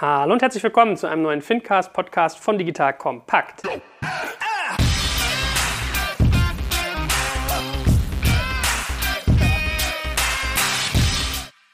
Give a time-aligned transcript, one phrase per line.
[0.00, 3.64] Hallo und herzlich willkommen zu einem neuen Fincast-Podcast von Digital Kompakt.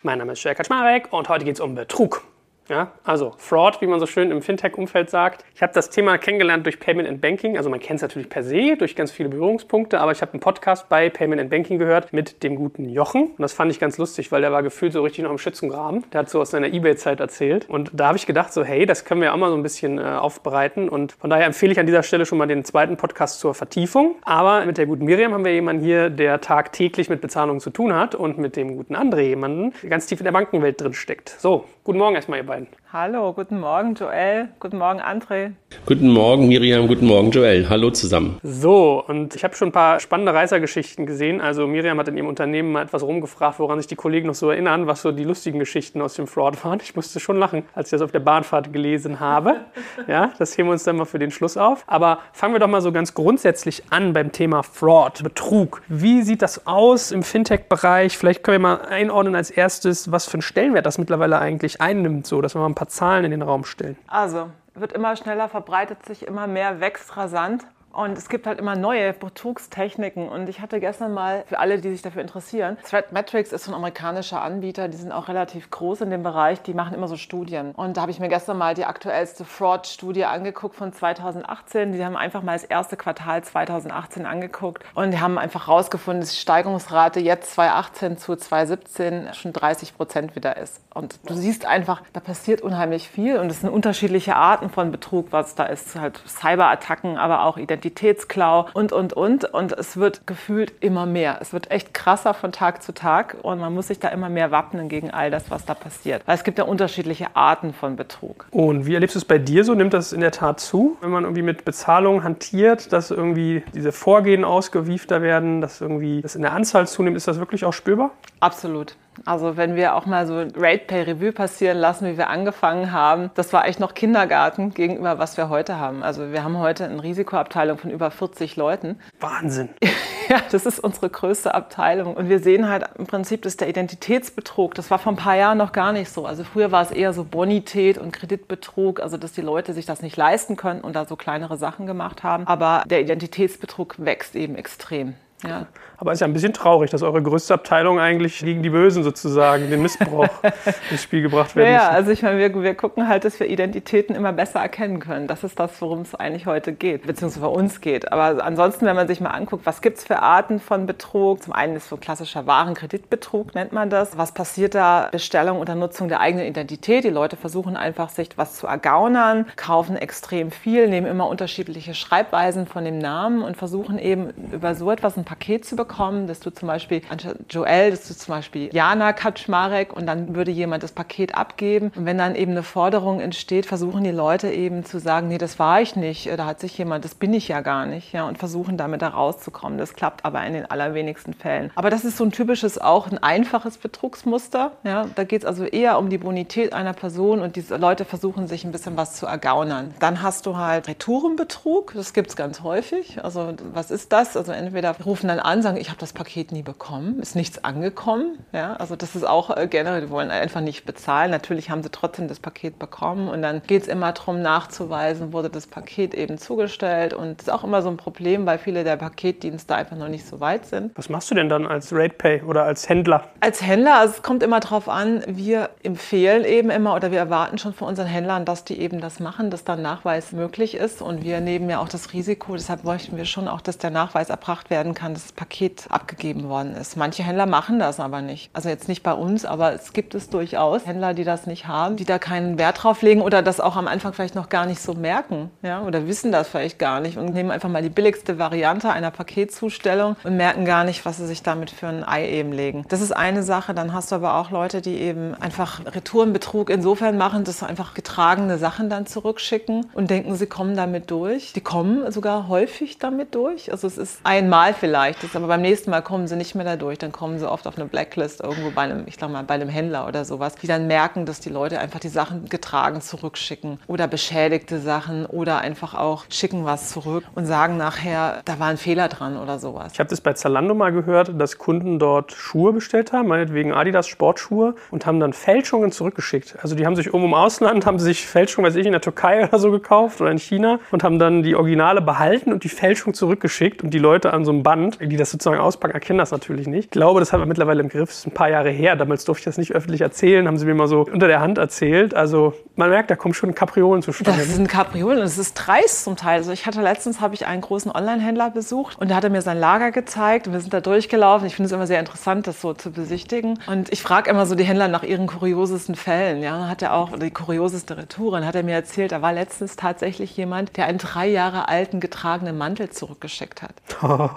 [0.00, 2.22] Mein Name ist Jörg Kaczmarek und heute geht es um Betrug.
[2.68, 5.44] Ja, also Fraud, wie man so schön im Fintech-Umfeld sagt.
[5.54, 7.58] Ich habe das Thema kennengelernt durch Payment and Banking.
[7.58, 10.40] Also man kennt es natürlich per se durch ganz viele Berührungspunkte, aber ich habe einen
[10.40, 13.28] Podcast bei Payment and Banking gehört mit dem guten Jochen.
[13.28, 16.04] Und das fand ich ganz lustig, weil der war gefühlt so richtig noch im Schützengraben.
[16.12, 17.68] Der hat so aus seiner Ebay-Zeit erzählt.
[17.68, 19.62] Und da habe ich gedacht, so hey, das können wir ja auch mal so ein
[19.62, 20.88] bisschen äh, aufbereiten.
[20.88, 24.16] Und von daher empfehle ich an dieser Stelle schon mal den zweiten Podcast zur Vertiefung.
[24.22, 27.94] Aber mit der guten Miriam haben wir jemanden hier, der tagtäglich mit Bezahlungen zu tun
[27.94, 31.28] hat und mit dem guten André jemanden, der ganz tief in der Bankenwelt drin steckt.
[31.38, 32.66] So, guten Morgen erstmal, ihr beiden.
[32.96, 35.50] Hallo, guten Morgen Joel, guten Morgen André.
[35.84, 37.68] Guten Morgen Miriam, guten Morgen Joel.
[37.68, 38.38] Hallo zusammen.
[38.44, 41.40] So, und ich habe schon ein paar spannende Reisergeschichten gesehen.
[41.40, 44.48] Also Miriam hat in ihrem Unternehmen mal etwas rumgefragt, woran sich die Kollegen noch so
[44.48, 46.78] erinnern, was so die lustigen Geschichten aus dem Fraud waren.
[46.80, 49.56] Ich musste schon lachen, als ich das auf der Bahnfahrt gelesen habe.
[50.06, 51.84] Ja, das heben wir uns dann mal für den Schluss auf.
[51.86, 55.82] Aber fangen wir doch mal so ganz grundsätzlich an beim Thema Fraud, Betrug.
[55.88, 58.18] Wie sieht das aus im Fintech-Bereich?
[58.18, 62.26] Vielleicht können wir mal einordnen als erstes, was für einen Stellenwert das mittlerweile eigentlich einnimmt,
[62.26, 63.96] so dass dass wir mal ein paar Zahlen in den Raum stellen?
[64.06, 67.64] Also, wird immer schneller, verbreitet sich immer mehr, wächst rasant.
[67.94, 70.28] Und es gibt halt immer neue Betrugstechniken.
[70.28, 73.74] Und ich hatte gestern mal, für alle, die sich dafür interessieren, Threatmetrics ist so ein
[73.74, 77.70] amerikanischer Anbieter, die sind auch relativ groß in dem Bereich, die machen immer so Studien.
[77.72, 81.92] Und da habe ich mir gestern mal die aktuellste Fraud-Studie angeguckt von 2018.
[81.92, 86.30] Die haben einfach mal das erste Quartal 2018 angeguckt und die haben einfach rausgefunden, dass
[86.30, 90.80] die Steigungsrate jetzt 2018 zu 2017 schon 30 Prozent wieder ist.
[90.92, 95.28] Und du siehst einfach, da passiert unheimlich viel und es sind unterschiedliche Arten von Betrug,
[95.30, 95.94] was da ist.
[95.94, 97.83] Halt Cyberattacken, aber auch Identität.
[97.84, 99.44] Identitätsklau und, und, und.
[99.44, 101.38] Und es wird gefühlt immer mehr.
[101.40, 104.50] Es wird echt krasser von Tag zu Tag und man muss sich da immer mehr
[104.50, 106.22] wappnen gegen all das, was da passiert.
[106.26, 108.46] Weil es gibt ja unterschiedliche Arten von Betrug.
[108.50, 109.74] Und wie erlebst du es bei dir so?
[109.74, 113.92] Nimmt das in der Tat zu, wenn man irgendwie mit Bezahlung hantiert, dass irgendwie diese
[113.92, 117.16] Vorgehen ausgewiefter werden, dass irgendwie das in der Anzahl zunimmt?
[117.16, 118.10] Ist das wirklich auch spürbar?
[118.40, 118.96] Absolut.
[119.24, 123.52] Also wenn wir auch mal so Pay Review passieren lassen, wie wir angefangen haben, das
[123.52, 126.02] war echt noch Kindergarten gegenüber was wir heute haben.
[126.02, 128.98] Also wir haben heute eine Risikoabteilung von über 40 Leuten.
[129.20, 129.68] Wahnsinn.
[130.28, 132.14] ja, das ist unsere größte Abteilung.
[132.14, 135.58] Und wir sehen halt im Prinzip, dass der Identitätsbetrug, das war vor ein paar Jahren
[135.58, 136.26] noch gar nicht so.
[136.26, 140.02] Also früher war es eher so Bonität und Kreditbetrug, also dass die Leute sich das
[140.02, 142.46] nicht leisten können und da so kleinere Sachen gemacht haben.
[142.46, 145.14] Aber der Identitätsbetrug wächst eben extrem.
[145.46, 145.66] Ja.
[146.04, 149.02] Aber es ist ja ein bisschen traurig, dass eure größte Abteilung eigentlich gegen die Bösen
[149.02, 150.28] sozusagen, den Missbrauch
[150.90, 151.72] ins Spiel gebracht werden.
[151.72, 155.28] Ja, also ich meine, wir, wir gucken halt, dass wir Identitäten immer besser erkennen können.
[155.28, 158.12] Das ist das, worum es eigentlich heute geht, beziehungsweise bei uns geht.
[158.12, 161.42] Aber ansonsten, wenn man sich mal anguckt, was gibt es für Arten von Betrug?
[161.42, 164.18] Zum einen ist so klassischer Warenkreditbetrug, nennt man das.
[164.18, 165.08] Was passiert da?
[165.10, 167.04] Bestellung unter Nutzung der eigenen Identität.
[167.04, 172.66] Die Leute versuchen einfach, sich was zu ergaunern, kaufen extrem viel, nehmen immer unterschiedliche Schreibweisen
[172.66, 175.93] von dem Namen und versuchen eben über so etwas ein Paket zu bekommen,
[176.26, 180.50] dass du zum Beispiel anstatt Joel, dass du zum Beispiel Jana Kaczmarek und dann würde
[180.50, 181.92] jemand das Paket abgeben.
[181.94, 185.58] Und wenn dann eben eine Forderung entsteht, versuchen die Leute eben zu sagen, nee, das
[185.58, 188.38] war ich nicht, da hat sich jemand, das bin ich ja gar nicht, ja, und
[188.38, 189.78] versuchen damit da rauszukommen.
[189.78, 191.70] Das klappt aber in den allerwenigsten Fällen.
[191.74, 194.72] Aber das ist so ein typisches, auch ein einfaches Betrugsmuster.
[194.84, 198.48] Ja, da geht es also eher um die Bonität einer Person und diese Leute versuchen
[198.48, 199.94] sich ein bisschen was zu ergaunern.
[200.00, 203.22] Dann hast du halt Retourenbetrug, das gibt es ganz häufig.
[203.22, 204.36] Also was ist das?
[204.36, 208.38] Also entweder rufen dann an, sagen, ich habe das Paket nie bekommen, ist nichts angekommen.
[208.52, 211.30] Ja, also das ist auch äh, generell, die wollen einfach nicht bezahlen.
[211.30, 215.50] Natürlich haben sie trotzdem das Paket bekommen und dann geht es immer darum nachzuweisen, wurde
[215.50, 218.96] das Paket eben zugestellt und das ist auch immer so ein Problem, weil viele der
[218.96, 220.92] Paketdienste einfach noch nicht so weit sind.
[220.96, 223.28] Was machst du denn dann als RatePay oder als Händler?
[223.40, 227.58] Als Händler, also es kommt immer darauf an, wir empfehlen eben immer oder wir erwarten
[227.58, 231.24] schon von unseren Händlern, dass die eben das machen, dass dann Nachweis möglich ist und
[231.24, 234.70] wir nehmen ja auch das Risiko, deshalb möchten wir schon auch, dass der Nachweis erbracht
[234.70, 236.96] werden kann, das Paket abgegeben worden ist.
[236.96, 238.50] Manche Händler machen das aber nicht.
[238.52, 241.96] Also jetzt nicht bei uns, aber es gibt es durchaus Händler, die das nicht haben,
[241.96, 244.80] die da keinen Wert drauf legen oder das auch am Anfang vielleicht noch gar nicht
[244.80, 248.38] so merken ja, oder wissen das vielleicht gar nicht und nehmen einfach mal die billigste
[248.38, 252.52] Variante einer Paketzustellung und merken gar nicht, was sie sich damit für ein Ei eben
[252.52, 252.84] legen.
[252.88, 253.74] Das ist eine Sache.
[253.74, 257.94] Dann hast du aber auch Leute, die eben einfach Retourenbetrug insofern machen, dass sie einfach
[257.94, 261.52] getragene Sachen dann zurückschicken und denken, sie kommen damit durch.
[261.52, 263.70] Die kommen sogar häufig damit durch.
[263.70, 266.64] Also es ist einmal vielleicht vielleicht ist, aber beim nächsten Mal kommen sie nicht mehr
[266.64, 266.98] da durch.
[266.98, 269.68] Dann kommen sie oft auf eine Blacklist irgendwo bei einem, ich sag mal, bei einem
[269.68, 274.08] Händler oder sowas, die dann merken, dass die Leute einfach die Sachen getragen zurückschicken oder
[274.08, 279.06] beschädigte Sachen oder einfach auch schicken was zurück und sagen nachher, da war ein Fehler
[279.06, 279.92] dran oder sowas.
[279.92, 284.08] Ich habe das bei Zalando mal gehört, dass Kunden dort Schuhe bestellt haben, meinetwegen Adidas
[284.08, 286.56] Sportschuhe und haben dann Fälschungen zurückgeschickt.
[286.62, 289.46] Also die haben sich irgendwo im Ausland, haben sich Fälschungen, weiß ich, in der Türkei
[289.46, 293.14] oder so gekauft oder in China und haben dann die Originale behalten und die Fälschung
[293.14, 296.66] zurückgeschickt und die Leute an so einem Band, die das sozusagen auspacken, erkennen das natürlich
[296.66, 296.86] nicht.
[296.86, 298.08] Ich glaube, das hat man mittlerweile im Griff.
[298.08, 298.96] Das ist ein paar Jahre her.
[298.96, 301.58] Damals durfte ich das nicht öffentlich erzählen, haben sie mir mal so unter der Hand
[301.58, 302.14] erzählt.
[302.14, 304.40] Also man merkt, da kommen schon Kapriolen zustande.
[304.40, 306.38] Das sind Kapriolen und es ist dreist zum Teil.
[306.38, 309.42] Also ich hatte letztens habe ich einen großen Online-Händler besucht und da hat er mir
[309.42, 311.46] sein Lager gezeigt und wir sind da durchgelaufen.
[311.46, 313.58] Ich finde es immer sehr interessant, das so zu besichtigen.
[313.66, 316.42] Und ich frage immer so die Händler nach ihren kuriosesten Fällen.
[316.42, 318.46] Ja, hat er auch die kurioseste Retouren.
[318.46, 322.56] Hat er mir erzählt, da war letztens tatsächlich jemand, der einen drei Jahre alten getragenen
[322.56, 323.74] Mantel zurückgeschickt hat.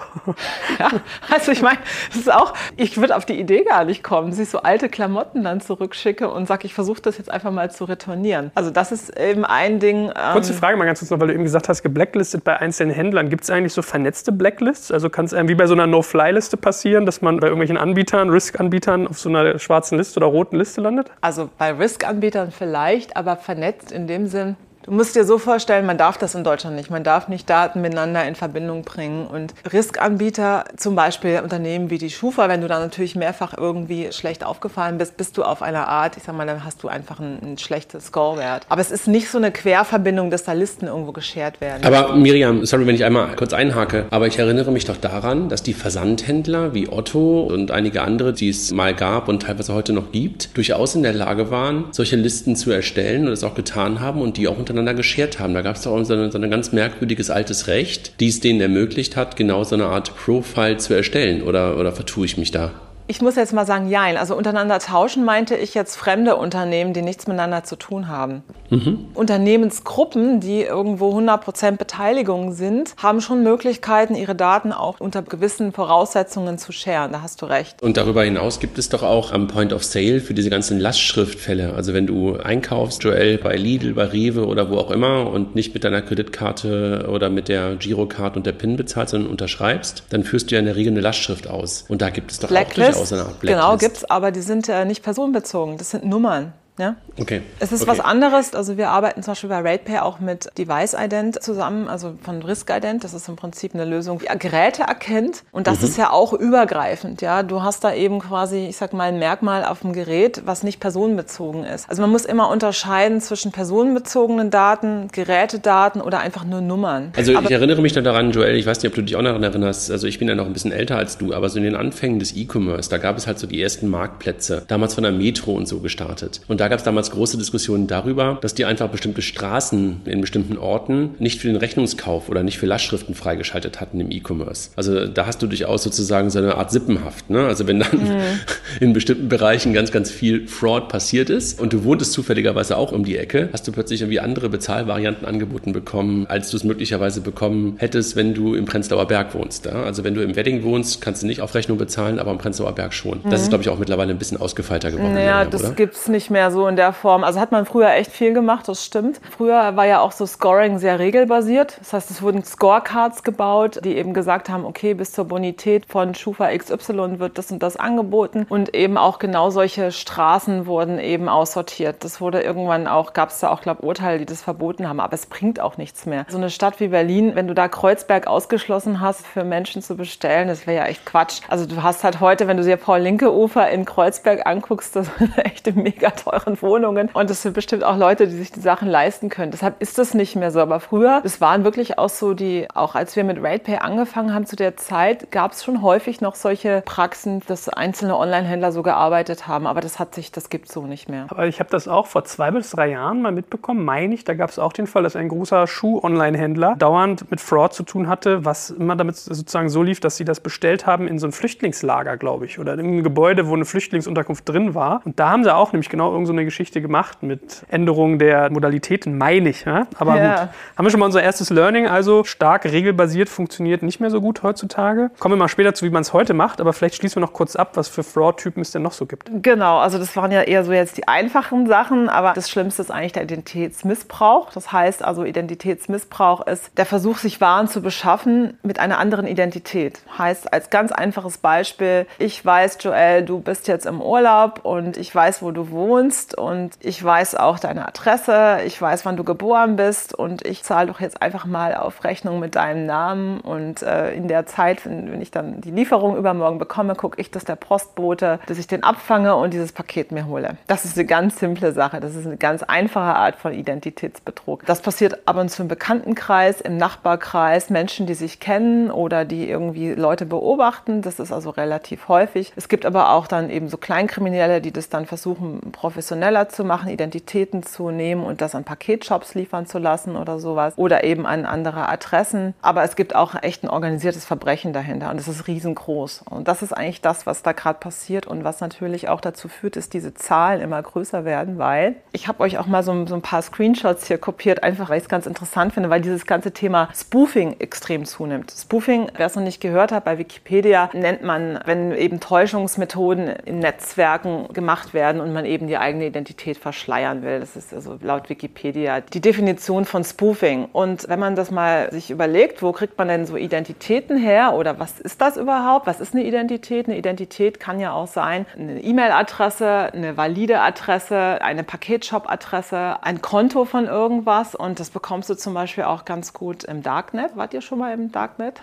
[0.80, 0.92] ja,
[1.34, 1.80] also ich meine,
[2.10, 4.90] das ist auch, ich würde auf die Idee gar nicht kommen, dass ich so alte
[4.90, 8.52] Klamotten dann zurückschicke und sage, ich versuche das jetzt einfach mal zu retournieren.
[8.56, 10.12] Also das ist eben ein Ding.
[10.16, 12.94] Ähm Kurze Frage mal ganz kurz noch, weil du eben gesagt hast, geblacklistet bei einzelnen
[12.94, 13.30] Händlern.
[13.30, 14.92] Gibt es eigentlich so vernetzte Blacklists?
[14.92, 19.08] Also kann es wie bei so einer No-Fly-Liste passieren, dass man bei irgendwelchen Anbietern, Risk-Anbietern
[19.08, 21.12] auf so einer schwarzen Liste oder roten Liste landet?
[21.22, 24.56] Also bei Risk-Anbietern vielleicht, aber vernetzt in dem Sinn,
[24.88, 26.90] Du musst dir so vorstellen, man darf das in Deutschland nicht.
[26.90, 29.28] Man darf nicht Daten miteinander in Verbindung bringen.
[29.28, 34.46] Und Riskanbieter, zum Beispiel Unternehmen wie die Schufa, wenn du da natürlich mehrfach irgendwie schlecht
[34.46, 37.38] aufgefallen bist, bist du auf einer Art, ich sag mal, dann hast du einfach einen,
[37.42, 38.66] einen schlechten Scorewert.
[38.70, 41.84] Aber es ist nicht so eine Querverbindung, dass da Listen irgendwo geshared werden.
[41.84, 45.64] Aber Miriam, sorry, wenn ich einmal kurz einhake, aber ich erinnere mich doch daran, dass
[45.64, 50.14] die Versandhändler wie Otto und einige andere, die es mal gab und teilweise heute noch
[50.14, 54.22] gibt, durchaus in der Lage waren, solche Listen zu erstellen und es auch getan haben
[54.22, 55.54] und die auch unter miteinander geschert haben.
[55.54, 58.62] Da gab es doch so, eine, so ein ganz merkwürdiges altes Recht, die es denen
[58.62, 61.42] ermöglicht hat, genau so eine Art Profile zu erstellen.
[61.42, 62.72] Oder, oder vertue ich mich da?
[63.10, 64.18] Ich muss jetzt mal sagen, jein.
[64.18, 68.44] Also untereinander tauschen meinte ich jetzt fremde Unternehmen, die nichts miteinander zu tun haben.
[68.70, 69.08] Mhm.
[69.14, 76.58] Unternehmensgruppen, die irgendwo 100% Beteiligung sind, haben schon Möglichkeiten, ihre Daten auch unter gewissen Voraussetzungen
[76.58, 77.14] zu scheren.
[77.14, 77.82] Da hast du recht.
[77.82, 81.76] Und darüber hinaus gibt es doch auch am Point of Sale für diese ganzen Lastschriftfälle.
[81.76, 85.74] Also wenn du einkaufst, Joel, bei Lidl, bei Rewe oder wo auch immer und nicht
[85.74, 90.52] mit deiner Kreditkarte oder mit der Girocard und der PIN bezahlst, sondern unterschreibst, dann führst
[90.52, 91.86] du ja in der Regel eine Lastschrift aus.
[91.88, 92.97] Und da gibt es doch Blacklist.
[92.97, 93.62] auch durchaus eine Art Blacklist.
[93.62, 95.78] Genau, gibt es, aber die sind ja nicht personenbezogen.
[95.78, 96.54] Das sind Nummern.
[96.78, 96.96] Ja?
[97.20, 97.42] Okay.
[97.60, 97.92] Es ist okay.
[97.92, 98.54] was anderes.
[98.54, 102.70] Also wir arbeiten zum Beispiel bei RatePay auch mit Device Ident zusammen, also von Risk
[102.70, 103.04] Ident.
[103.04, 105.44] Das ist im Prinzip eine Lösung, die Geräte erkennt.
[105.52, 105.88] Und das mhm.
[105.88, 107.22] ist ja auch übergreifend.
[107.22, 110.64] Ja, du hast da eben quasi, ich sag mal, ein Merkmal auf dem Gerät, was
[110.64, 111.90] nicht personenbezogen ist.
[111.90, 117.12] Also man muss immer unterscheiden zwischen personenbezogenen Daten, Gerätedaten oder einfach nur Nummern.
[117.16, 119.24] Also aber ich erinnere mich noch daran, Joel, ich weiß nicht, ob du dich auch
[119.24, 119.90] daran erinnerst.
[119.92, 122.20] Also ich bin ja noch ein bisschen älter als du, aber so in den Anfängen
[122.20, 125.68] des E-Commerce, da gab es halt so die ersten Marktplätze, damals von der Metro und
[125.68, 126.42] so gestartet.
[126.48, 130.20] Und da da gab es damals große Diskussionen darüber, dass die einfach bestimmte Straßen in
[130.20, 134.72] bestimmten Orten nicht für den Rechnungskauf oder nicht für Lastschriften freigeschaltet hatten im E-Commerce.
[134.76, 137.30] Also da hast du durchaus sozusagen so eine Art Sippenhaft.
[137.30, 137.46] Ne?
[137.48, 138.22] Also wenn dann mhm.
[138.82, 143.06] in bestimmten Bereichen ganz, ganz viel Fraud passiert ist und du wohntest zufälligerweise auch um
[143.06, 147.76] die Ecke, hast du plötzlich irgendwie andere Bezahlvarianten angeboten bekommen, als du es möglicherweise bekommen
[147.78, 149.68] hättest, wenn du im Prenzlauer Berg wohnst.
[149.68, 149.84] Ja?
[149.84, 152.76] Also wenn du im Wedding wohnst, kannst du nicht auf Rechnung bezahlen, aber im Prenzlauer
[152.76, 153.22] Berg schon.
[153.24, 153.30] Mhm.
[153.30, 155.14] Das ist, glaube ich, auch mittlerweile ein bisschen ausgefeilter geworden.
[155.14, 157.24] Naja, das gibt es nicht mehr so so in der Form.
[157.24, 159.22] Also hat man früher echt viel gemacht, das stimmt.
[159.30, 161.78] Früher war ja auch so Scoring sehr regelbasiert.
[161.80, 166.16] Das heißt, es wurden Scorecards gebaut, die eben gesagt haben, okay, bis zur Bonität von
[166.16, 168.48] Schufa XY wird das und das angeboten.
[168.50, 172.04] Und eben auch genau solche Straßen wurden eben aussortiert.
[172.04, 175.00] Das wurde irgendwann auch, gab es da auch, glaube Urteile, die das verboten haben.
[175.00, 176.26] Aber es bringt auch nichts mehr.
[176.28, 180.48] So eine Stadt wie Berlin, wenn du da Kreuzberg ausgeschlossen hast, für Menschen zu bestellen,
[180.48, 181.42] das wäre ja echt Quatsch.
[181.48, 185.76] Also du hast halt heute, wenn du dir Paul-Linke-Ufer in Kreuzberg anguckst, das ist echt
[185.76, 187.10] mega teure teuren Wohnungen.
[187.14, 189.52] Und es sind bestimmt auch Leute, die sich die Sachen leisten können.
[189.52, 190.60] Deshalb ist das nicht mehr so.
[190.60, 194.46] Aber früher, es waren wirklich auch so die, auch als wir mit RatePay angefangen haben
[194.46, 199.48] zu der Zeit, gab es schon häufig noch solche Praxen, dass einzelne Online-Händler so gearbeitet
[199.48, 199.68] haben.
[199.68, 201.28] Aber das hat sich, das gibt es so nicht mehr.
[201.30, 204.24] Aber ich habe das auch vor zwei bis drei Jahren mal mitbekommen, meine ich.
[204.24, 208.08] Da gab es auch den Fall, dass ein großer Schuh-Online-Händler dauernd mit Fraud zu tun
[208.08, 211.32] hatte, was immer damit sozusagen so lief, dass sie das bestellt haben in so ein
[211.32, 215.02] Flüchtlingslager, glaube ich, oder in einem Gebäude, wo eine Flüchtlingsunterkunft drin war.
[215.06, 218.50] Und da haben sie auch nämlich genau irgendeine so eine Geschichte gemacht mit Änderungen der
[218.50, 219.66] Modalitäten, meine ich.
[219.66, 219.88] Ja?
[219.98, 220.30] Aber Ja.
[220.30, 221.88] gut, haben wir schon mal unser erstes Learning.
[221.88, 225.12] Also stark regelbasiert funktioniert nicht mehr so gut heutzutage.
[225.20, 226.62] Kommen wir mal später zu, wie man es heute macht.
[226.62, 229.30] Aber vielleicht schließen wir noch kurz ab, was für Fraud-Typen es denn noch so gibt.
[229.42, 232.92] Genau, also das waren ja eher so jetzt die einfachen Sachen, aber das Schlimmste ist
[232.92, 234.52] eigentlich der Identitätsmissbrauch.
[234.54, 240.02] Das heißt also, Identitätsmissbrauch ist der Versuch, sich Waren zu beschaffen mit einer anderen Identität.
[240.18, 245.14] Heißt als ganz einfaches Beispiel, ich weiß, Joel, du bist jetzt im Urlaub und ich
[245.14, 249.76] weiß, wo du wohnst und ich weiß auch deine Adresse, ich weiß, wann du geboren
[249.76, 254.14] bist und ich zahle doch jetzt einfach mal auf Rechnung mit deinem Namen und äh,
[254.14, 257.56] in der Zeit, wenn, wenn ich dann die Lieferung übermorgen bekomme, gucke ich, dass der
[257.56, 260.58] Postbote, dass ich den abfange und dieses Paket mir hole.
[260.68, 262.00] Das ist eine ganz simple Sache.
[262.00, 264.66] Das ist eine ganz einfache Art von Identitätsbetrug.
[264.66, 269.50] Das passiert ab und zu im Bekanntenkreis, im Nachbarkreis, Menschen, die sich kennen oder die
[269.50, 271.02] irgendwie Leute beobachten.
[271.02, 272.54] Das ist also relativ häufig.
[272.56, 275.60] Es gibt aber auch dann eben so Kleinkriminelle, die das dann versuchen,
[276.08, 280.74] professioneller zu machen, Identitäten zu nehmen und das an Paketshops liefern zu lassen oder sowas.
[280.78, 282.54] Oder eben an andere Adressen.
[282.62, 286.24] Aber es gibt auch echt ein organisiertes Verbrechen dahinter und das ist riesengroß.
[286.30, 289.76] Und das ist eigentlich das, was da gerade passiert und was natürlich auch dazu führt,
[289.76, 293.22] dass diese Zahlen immer größer werden, weil ich habe euch auch mal so, so ein
[293.22, 296.88] paar Screenshots hier kopiert, einfach weil ich es ganz interessant finde, weil dieses ganze Thema
[296.96, 298.54] Spoofing extrem zunimmt.
[298.58, 303.60] Spoofing, wer es noch nicht gehört hat, bei Wikipedia nennt man, wenn eben Täuschungsmethoden in
[303.60, 307.40] Netzwerken gemacht werden und man eben die eigene Identität verschleiern will.
[307.40, 310.70] Das ist also laut Wikipedia die Definition von Spoofing.
[310.72, 314.80] Und wenn man das mal sich überlegt, wo kriegt man denn so Identitäten her oder
[314.80, 315.88] was ist das überhaupt?
[315.88, 316.88] Was ist eine Identität?
[316.88, 323.66] Eine Identität kann ja auch sein eine E-Mail-Adresse, eine valide Adresse, eine Paketshop-Adresse, ein Konto
[323.66, 327.32] von irgendwas und das bekommst du zum Beispiel auch ganz gut im Darknet.
[327.36, 328.62] Wart ihr schon mal im Darknet?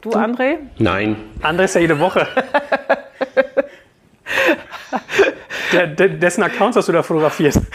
[0.00, 0.58] Du, André?
[0.78, 1.16] Nein.
[1.42, 2.26] André ist ja jede Woche.
[5.72, 7.54] Der, dessen Accounts hast du da fotografiert.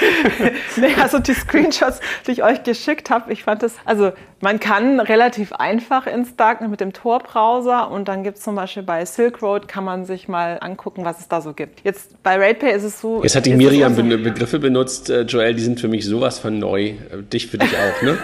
[0.78, 5.00] Nee, also die Screenshots, die ich euch geschickt habe, ich fand das, also man kann
[5.02, 9.42] relativ einfach ins Darknet mit dem Tor-Browser und dann gibt es zum Beispiel bei Silk
[9.42, 11.82] Road, kann man sich mal angucken, was es da so gibt.
[11.84, 13.22] Jetzt bei RatePay ist es so.
[13.24, 16.40] Jetzt hat die Miriam so- Be Begriffe benutzt, äh, Joel, die sind für mich sowas
[16.40, 16.90] von neu.
[16.90, 16.96] Äh,
[17.34, 18.18] Dich für dich auch, ne?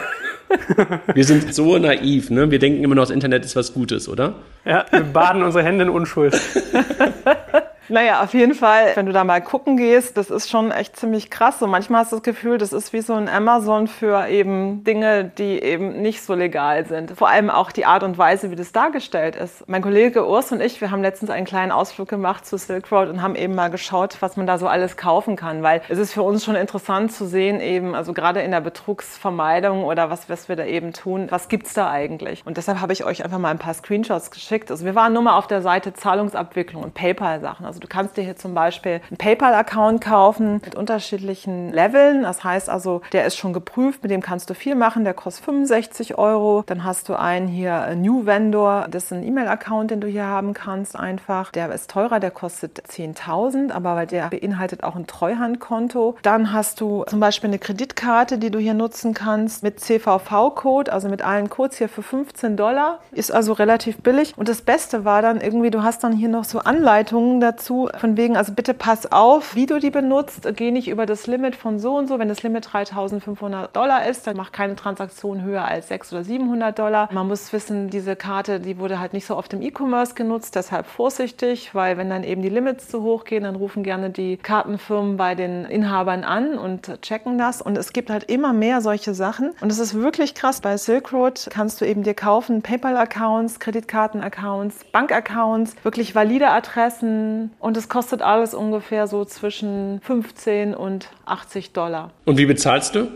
[1.13, 2.50] Wir sind so naiv, ne?
[2.50, 4.36] Wir denken immer noch, das Internet ist was Gutes, oder?
[4.63, 6.39] Ja, wir baden unsere Hände in Unschuld.
[7.89, 11.29] Naja, auf jeden Fall, wenn du da mal gucken gehst, das ist schon echt ziemlich
[11.29, 11.62] krass.
[11.62, 15.24] Und manchmal hast du das Gefühl, das ist wie so ein Amazon für eben Dinge,
[15.24, 17.12] die eben nicht so legal sind.
[17.12, 19.67] Vor allem auch die Art und Weise, wie das dargestellt ist.
[19.70, 23.08] Mein Kollege Urs und ich, wir haben letztens einen kleinen Ausflug gemacht zu Silk Road
[23.08, 25.63] und haben eben mal geschaut, was man da so alles kaufen kann.
[25.63, 29.86] Weil es ist für uns schon interessant zu sehen, eben, also gerade in der Betrugsvermeidung
[29.86, 32.41] oder was, was wir da eben tun, was gibt's da eigentlich?
[32.46, 34.72] Und deshalb habe ich euch einfach mal ein paar Screenshots geschickt.
[34.72, 37.65] Also wir waren nur mal auf der Seite Zahlungsabwicklung und PayPal-Sachen.
[37.65, 42.24] Also du kannst dir hier zum Beispiel einen PayPal-Account kaufen mit unterschiedlichen Leveln.
[42.24, 45.03] Das heißt also, der ist schon geprüft, mit dem kannst du viel machen.
[45.03, 46.63] Der kostet 65 Euro.
[46.65, 48.88] Dann hast du einen hier, äh, New Vendor.
[48.89, 51.51] Das ist ein E-Mail-Account, den du hier haben kannst einfach.
[51.51, 56.17] Der ist teurer, der kostet 10.000, aber weil der beinhaltet auch ein Treuhandkonto.
[56.22, 61.10] Dann hast du zum Beispiel eine Kreditkarte, die du hier nutzen kannst mit CVV-Code, also
[61.10, 63.00] mit allen Codes hier für 15 Dollar.
[63.12, 64.34] Ist also relativ billig.
[64.38, 68.17] Und das Beste war dann irgendwie, du hast dann hier noch so Anleitungen dazu, von
[68.17, 70.47] wegen, also bitte pass auf, wie du die benutzt.
[70.55, 72.19] Geh nicht über das Limit von so und so.
[72.19, 76.79] Wenn das Limit 3500 Dollar ist, dann mach keine Transaktion höher als 600 oder 700
[76.79, 77.09] Dollar.
[77.12, 80.88] Man muss wissen, diese Karte, die wurde halt nicht so oft im E-Commerce genutzt, deshalb
[80.88, 85.17] vorsichtig, weil wenn dann eben die Limits zu hoch gehen, dann rufen gerne die Kartenfirmen
[85.17, 87.62] bei den Inhabern an und checken das.
[87.62, 89.51] Und es gibt halt immer mehr solche Sachen.
[89.62, 90.62] Und es ist wirklich krass.
[90.62, 97.51] Bei Silk Road kannst du eben dir kaufen PayPal-Accounts, Kreditkarten-Accounts, Bank-Accounts, wirklich valide Adressen.
[97.60, 102.12] Und es kostet alles ungefähr so zwischen 15 und 80 Dollar.
[102.26, 103.08] Und wie bezahlst du?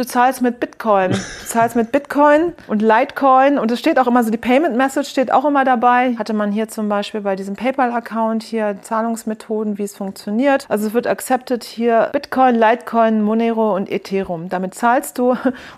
[0.00, 1.10] Du zahlst mit Bitcoin.
[1.10, 3.58] Du zahlst mit Bitcoin und Litecoin.
[3.58, 6.16] Und es steht auch immer so, die Payment Message steht auch immer dabei.
[6.16, 10.64] Hatte man hier zum Beispiel bei diesem PayPal-Account hier Zahlungsmethoden, wie es funktioniert.
[10.70, 14.48] Also es wird accepted hier Bitcoin, Litecoin, Monero und Ethereum.
[14.48, 15.32] Damit zahlst du.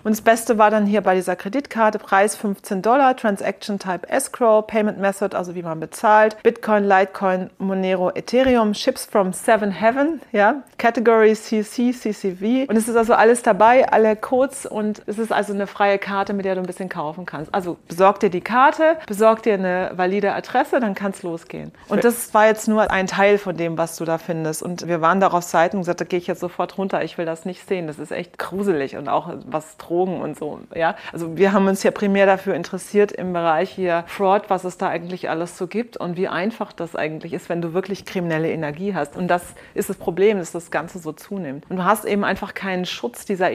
[0.05, 4.65] Und das Beste war dann hier bei dieser Kreditkarte Preis 15 Dollar, Transaction Type Escrow,
[4.65, 6.41] Payment Method, also wie man bezahlt.
[6.43, 10.63] Bitcoin, Litecoin, Monero, Ethereum, Ships from Seven Heaven, ja.
[10.77, 12.69] Category CC, CCV.
[12.69, 15.97] Und es ist also alles dabei, alles alle Codes und es ist also eine freie
[15.97, 17.53] Karte, mit der du ein bisschen kaufen kannst.
[17.53, 21.71] Also besorg dir die Karte, besorg dir eine valide Adresse, dann kann es losgehen.
[21.89, 24.61] Und das war jetzt nur ein Teil von dem, was du da findest.
[24.61, 27.17] Und wir waren da auf Seiten und gesagt, da gehe ich jetzt sofort runter, ich
[27.17, 27.87] will das nicht sehen.
[27.87, 30.59] Das ist echt gruselig und auch was Drogen und so.
[30.75, 30.95] Ja?
[31.11, 34.89] Also wir haben uns ja primär dafür interessiert im Bereich hier Fraud, was es da
[34.89, 38.93] eigentlich alles so gibt und wie einfach das eigentlich ist, wenn du wirklich kriminelle Energie
[38.93, 39.15] hast.
[39.15, 39.43] Und das
[39.73, 41.65] ist das Problem, dass das Ganze so zunimmt.
[41.69, 43.51] Und du hast eben einfach keinen Schutz dieser